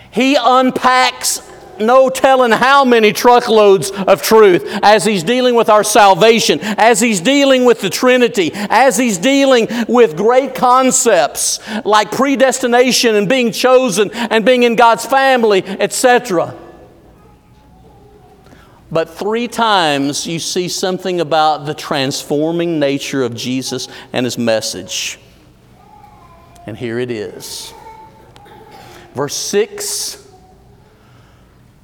He 0.10 0.38
unpacks 0.40 1.42
no 1.80 2.10
telling 2.10 2.52
how 2.52 2.86
many 2.86 3.14
truckloads 3.14 3.92
of 3.92 4.22
truth 4.22 4.64
as 4.82 5.06
he's 5.06 5.24
dealing 5.24 5.56
with 5.56 5.70
our 5.70 5.84
salvation, 5.84 6.60
as 6.62 7.00
he's 7.00 7.22
dealing 7.22 7.66
with 7.66 7.82
the 7.82 7.90
Trinity, 7.90 8.52
as 8.54 8.98
he's 8.98 9.18
dealing 9.18 9.68
with 9.88 10.16
great 10.16 10.56
concepts 10.56 11.60
like 11.86 12.12
predestination 12.12 13.16
and 13.16 13.28
being 13.28 13.52
chosen 13.52 14.12
and 14.12 14.46
being 14.46 14.64
in 14.64 14.76
God's 14.76 15.06
family, 15.06 15.64
etc. 15.66 16.58
But 18.92 19.10
three 19.10 19.48
times 19.48 20.28
you 20.28 20.38
see 20.40 20.68
something 20.68 21.20
about 21.20 21.66
the 21.66 21.74
transforming 21.74 22.80
nature 22.80 23.24
of 23.24 23.36
Jesus 23.36 23.88
and 24.14 24.26
his 24.26 24.38
message. 24.38 25.18
And 26.68 26.78
here 26.78 27.00
it 27.00 27.10
is. 27.10 27.74
Verse 29.16 29.36
6 29.36 30.23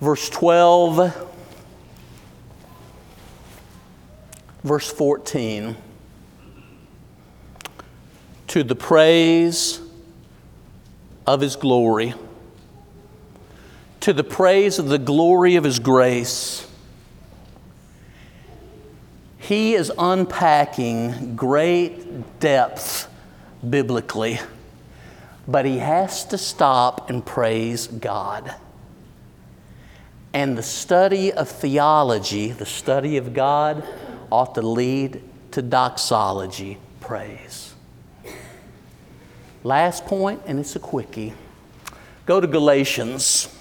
verse 0.02 0.30
12, 0.30 1.28
verse 4.64 4.92
14. 4.92 5.76
To 8.48 8.64
the 8.64 8.76
praise 8.76 9.82
of 11.28 11.42
his 11.42 11.56
glory, 11.56 12.14
to 14.00 14.14
the 14.14 14.24
praise 14.24 14.80
of 14.80 14.88
the 14.90 14.98
glory 14.98 15.56
of 15.56 15.64
his 15.64 15.80
grace. 15.80 16.66
He 19.38 19.74
is 19.74 19.92
unpacking 19.98 21.36
great 21.36 22.40
depth 22.40 23.08
biblically, 23.68 24.40
but 25.48 25.66
he 25.66 25.80
has 25.80 26.24
to 26.26 26.38
stop 26.38 27.10
and 27.10 27.26
praise 27.26 27.88
God. 27.88 28.56
And 30.34 30.58
the 30.58 30.64
study 30.64 31.34
of 31.34 31.50
theology, 31.50 32.52
the 32.52 32.66
study 32.66 33.18
of 33.18 33.34
God, 33.34 33.84
ought 34.32 34.56
to 34.56 34.62
lead 34.62 35.24
to 35.52 35.62
doxology, 35.62 36.78
praise. 37.00 37.74
Last 39.64 40.06
point, 40.06 40.42
and 40.46 40.60
it's 40.60 40.76
a 40.76 40.80
quickie. 40.80 41.34
Go 42.26 42.40
to 42.40 42.48
Galatians. 42.48 43.54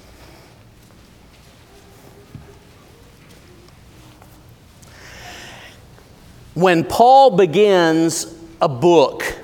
When 6.54 6.85
Paul 6.85 7.37
begins 7.37 8.35
a 8.61 8.68
book, 8.68 9.38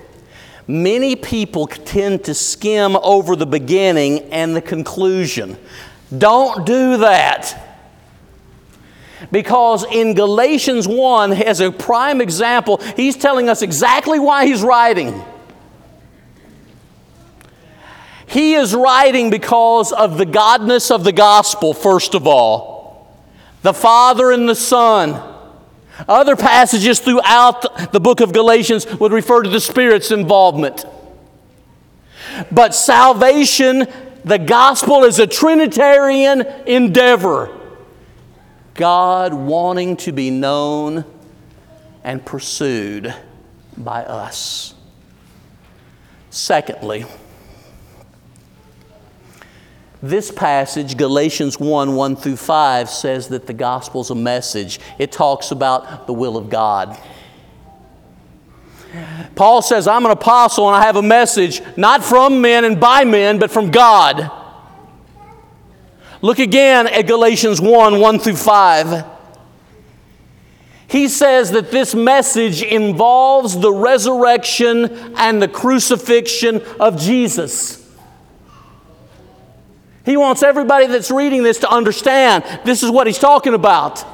Many 0.67 1.15
people 1.15 1.67
tend 1.67 2.25
to 2.25 2.33
skim 2.33 2.97
over 2.97 3.37
the 3.37 3.45
beginning 3.45 4.21
and 4.33 4.57
the 4.57 4.63
conclusion. 4.63 5.59
Don't 6.17 6.67
do 6.67 6.99
that. 6.99 7.61
Because 9.31 9.85
in 9.85 10.15
Galatians 10.15 10.87
1, 10.87 11.33
as 11.33 11.61
a 11.61 11.71
prime 11.71 12.21
example, 12.21 12.79
he's 12.97 13.17
telling 13.17 13.49
us 13.49 13.63
exactly 13.63 14.19
why 14.19 14.47
he's 14.47 14.63
writing. 14.63 15.23
He 18.27 18.55
is 18.55 18.75
writing 18.75 19.31
because 19.31 19.93
of 19.93 20.19
the 20.19 20.27
godness 20.27 20.91
of 20.91 21.05
the 21.05 21.13
gospel, 21.13 21.73
first 21.73 22.15
of 22.15 22.27
all. 22.27 23.17
The 23.63 23.73
Father 23.73 24.31
and 24.31 24.49
the 24.49 24.55
Son. 24.55 25.23
Other 26.09 26.35
passages 26.35 26.99
throughout 26.99 27.93
the 27.93 28.01
book 28.01 28.21
of 28.21 28.33
Galatians 28.33 28.87
would 28.99 29.13
refer 29.13 29.43
to 29.43 29.49
the 29.49 29.61
Spirit's 29.61 30.11
involvement. 30.11 30.85
But 32.51 32.75
salvation, 32.75 33.87
the 34.25 34.39
gospel, 34.39 35.05
is 35.05 35.19
a 35.19 35.27
Trinitarian 35.27 36.43
endeavor. 36.67 37.61
God 38.75 39.33
wanting 39.33 39.97
to 39.99 40.13
be 40.13 40.31
known 40.31 41.05
and 42.03 42.25
pursued 42.25 43.15
by 43.77 44.05
us. 44.05 44.75
Secondly, 46.31 47.07
this 50.03 50.31
passage, 50.31 50.99
Galatians 50.99 51.59
1 51.59 51.95
1 51.95 52.17
through 52.17 52.37
5, 52.37 52.91
says 52.91 53.29
that 53.29 53.47
the 53.47 53.55
gospel's 53.55 54.11
a 54.11 54.15
message. 54.15 54.79
It 54.99 55.13
talks 55.13 55.51
about 55.51 56.07
the 56.07 56.13
will 56.13 56.37
of 56.37 56.51
God. 56.51 56.99
Paul 59.35 59.63
says, 59.63 59.87
I'm 59.89 60.05
an 60.05 60.13
apostle 60.13 60.69
and 60.69 60.77
I 60.77 60.83
have 60.87 60.97
a 60.97 61.03
message, 61.03 61.61
not 61.77 62.05
from 62.05 62.41
men 62.41 62.65
and 62.65 62.79
by 62.79 63.05
men, 63.05 63.39
but 63.39 63.51
from 63.51 63.71
God. 63.71 64.31
Look 66.23 66.39
again 66.39 66.87
at 66.87 67.03
Galatians 67.07 67.61
1 67.61 68.01
1 68.01 68.19
through 68.19 68.37
5. 68.37 69.05
He 70.87 71.09
says 71.09 71.51
that 71.51 71.71
this 71.71 71.95
message 71.95 72.63
involves 72.63 73.59
the 73.59 73.73
resurrection 73.73 75.13
and 75.17 75.43
the 75.43 75.49
crucifixion 75.49 76.63
of 76.79 77.01
Jesus. 77.01 77.85
He 80.05 80.17
wants 80.17 80.43
everybody 80.43 80.87
that's 80.87 81.11
reading 81.11 81.43
this 81.43 81.59
to 81.59 81.69
understand 81.69 82.45
this 82.65 82.83
is 82.83 82.91
what 82.91 83.07
he's 83.07 83.19
talking 83.19 83.55
about. 83.55 84.05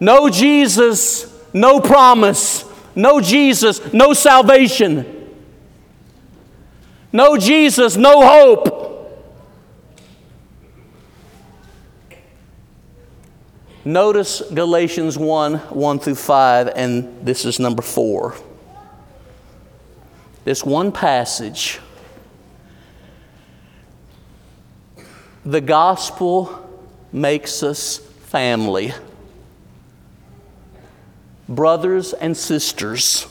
No 0.00 0.28
Jesus, 0.28 1.32
no 1.54 1.80
promise. 1.80 2.65
No 2.96 3.20
Jesus, 3.20 3.92
no 3.92 4.12
salvation. 4.14 5.30
No 7.12 7.36
Jesus, 7.36 7.96
no 7.96 8.26
hope. 8.26 8.82
Notice 13.84 14.42
Galatians 14.52 15.16
1 15.16 15.54
1 15.58 15.98
through 16.00 16.16
5, 16.16 16.72
and 16.74 17.24
this 17.24 17.44
is 17.44 17.60
number 17.60 17.82
4. 17.82 18.34
This 20.44 20.64
one 20.64 20.90
passage 20.90 21.78
The 25.46 25.60
gospel 25.60 26.68
makes 27.12 27.62
us 27.62 27.98
family, 27.98 28.92
brothers 31.48 32.12
and 32.12 32.36
sisters. 32.36 33.26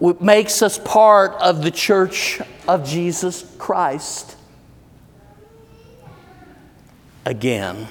It 0.00 0.20
makes 0.20 0.62
us 0.62 0.78
part 0.78 1.32
of 1.34 1.62
the 1.62 1.70
church 1.70 2.40
of 2.66 2.86
Jesus 2.86 3.44
Christ. 3.58 4.36
Again, 7.24 7.86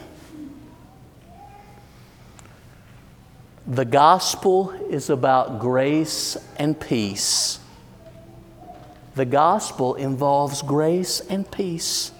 the 3.65 3.85
gospel 3.85 4.71
is 4.89 5.09
about 5.09 5.59
grace 5.59 6.37
and 6.57 6.77
peace. 6.77 7.59
The 9.15 9.25
gospel 9.25 9.95
involves 9.95 10.61
grace 10.61 11.21
and 11.21 11.49
peace 11.49 12.11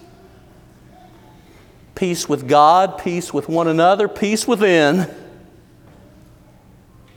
peace 2.02 2.28
with 2.28 2.48
God, 2.48 2.98
peace 2.98 3.32
with 3.32 3.48
one 3.48 3.68
another, 3.68 4.08
peace 4.08 4.48
within, 4.48 5.08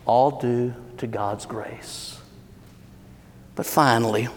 all 0.07 0.40
due 0.40 0.75
to 0.99 1.07
God's 1.07 1.47
grace. 1.47 2.19
But 3.55 3.67
finally, 3.67 4.29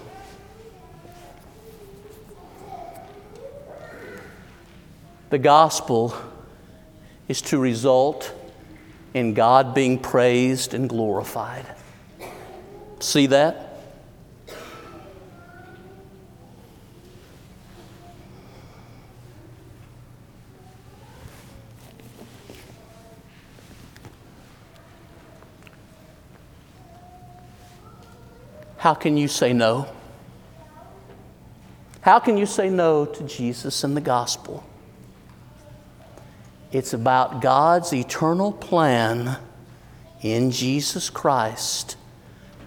the 5.30 5.38
gospel 5.38 6.16
is 7.28 7.42
to 7.44 7.58
result 7.58 8.34
in 9.14 9.34
God 9.34 9.74
being 9.74 10.00
praised 10.00 10.74
and 10.74 10.88
glorified. 10.88 11.66
See 13.00 13.28
that? 13.28 13.67
How 28.88 28.94
can 28.94 29.18
you 29.18 29.28
say 29.28 29.52
no? 29.52 29.86
How 32.00 32.20
can 32.20 32.38
you 32.38 32.46
say 32.46 32.70
no 32.70 33.06
to 33.06 33.24
Jesus 33.26 33.84
and 33.84 33.98
the 33.98 34.00
gospel? 34.00 34.64
It's 36.72 36.94
about 36.94 37.42
God's 37.42 37.92
eternal 37.92 38.54
plan 38.54 39.40
in 40.22 40.52
Jesus 40.52 41.10
Christ 41.10 41.98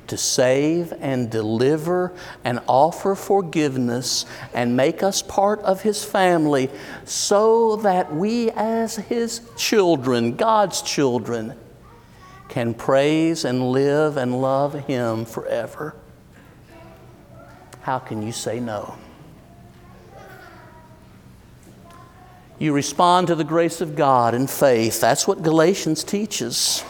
to 0.08 0.18
save 0.18 0.92
and 1.00 1.30
deliver 1.30 2.12
and 2.44 2.60
offer 2.66 3.14
forgiveness 3.14 4.26
and 4.52 4.76
make 4.76 5.02
us 5.02 5.22
part 5.22 5.60
of 5.60 5.80
His 5.80 6.04
family 6.04 6.68
so 7.06 7.76
that 7.76 8.14
we, 8.14 8.50
as 8.50 8.96
His 8.96 9.40
children, 9.56 10.36
God's 10.36 10.82
children, 10.82 11.54
can 12.50 12.74
praise 12.74 13.46
and 13.46 13.72
live 13.72 14.18
and 14.18 14.42
love 14.42 14.74
Him 14.84 15.24
forever. 15.24 15.94
How 17.90 17.98
can 17.98 18.22
you 18.22 18.30
say 18.30 18.60
no? 18.60 18.94
You 22.60 22.72
respond 22.72 23.26
to 23.26 23.34
the 23.34 23.42
grace 23.42 23.80
of 23.80 23.96
God 23.96 24.32
in 24.32 24.46
faith. 24.46 25.00
That's 25.00 25.26
what 25.26 25.42
Galatians 25.42 26.04
teaches. 26.04 26.84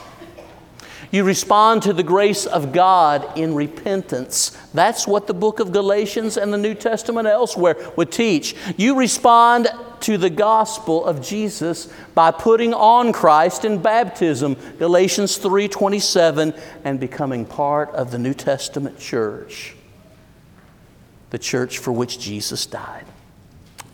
You 1.10 1.24
respond 1.24 1.84
to 1.84 1.94
the 1.94 2.02
grace 2.02 2.44
of 2.44 2.72
God 2.72 3.38
in 3.38 3.54
repentance. 3.54 4.50
That's 4.74 5.06
what 5.06 5.26
the 5.26 5.32
book 5.32 5.58
of 5.58 5.72
Galatians 5.72 6.36
and 6.36 6.52
the 6.52 6.58
New 6.58 6.74
Testament 6.74 7.26
elsewhere 7.26 7.78
would 7.96 8.12
teach. 8.12 8.54
You 8.76 8.98
respond 8.98 9.68
to 10.00 10.18
the 10.18 10.28
gospel 10.28 11.06
of 11.06 11.22
Jesus 11.22 11.88
by 12.14 12.30
putting 12.30 12.74
on 12.74 13.14
Christ 13.14 13.64
in 13.64 13.80
baptism, 13.80 14.54
Galatians 14.78 15.38
3:27, 15.38 16.52
and 16.84 17.00
becoming 17.00 17.46
part 17.46 17.88
of 17.94 18.10
the 18.10 18.18
New 18.18 18.34
Testament 18.34 18.98
church 18.98 19.76
the 21.30 21.38
church 21.38 21.78
for 21.78 21.92
which 21.92 22.18
Jesus 22.18 22.66
died. 22.66 23.06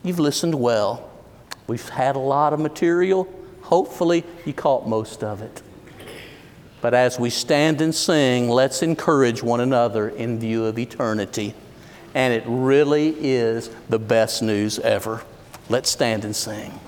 You've 0.02 0.18
listened 0.18 0.54
well. 0.54 1.10
We've 1.66 1.88
had 1.88 2.16
a 2.16 2.20
lot 2.20 2.52
of 2.52 2.60
material. 2.60 3.28
Hopefully, 3.62 4.24
you 4.44 4.52
caught 4.52 4.88
most 4.88 5.24
of 5.24 5.42
it. 5.42 5.62
But 6.80 6.94
as 6.94 7.18
we 7.18 7.30
stand 7.30 7.80
and 7.80 7.94
sing, 7.94 8.48
let's 8.48 8.82
encourage 8.82 9.42
one 9.42 9.60
another 9.60 10.08
in 10.08 10.38
view 10.38 10.66
of 10.66 10.78
eternity. 10.78 11.54
And 12.14 12.32
it 12.32 12.44
really 12.46 13.14
is 13.18 13.70
the 13.88 13.98
best 13.98 14.42
news 14.42 14.78
ever. 14.78 15.22
Let's 15.68 15.90
stand 15.90 16.24
and 16.24 16.36
sing. 16.36 16.78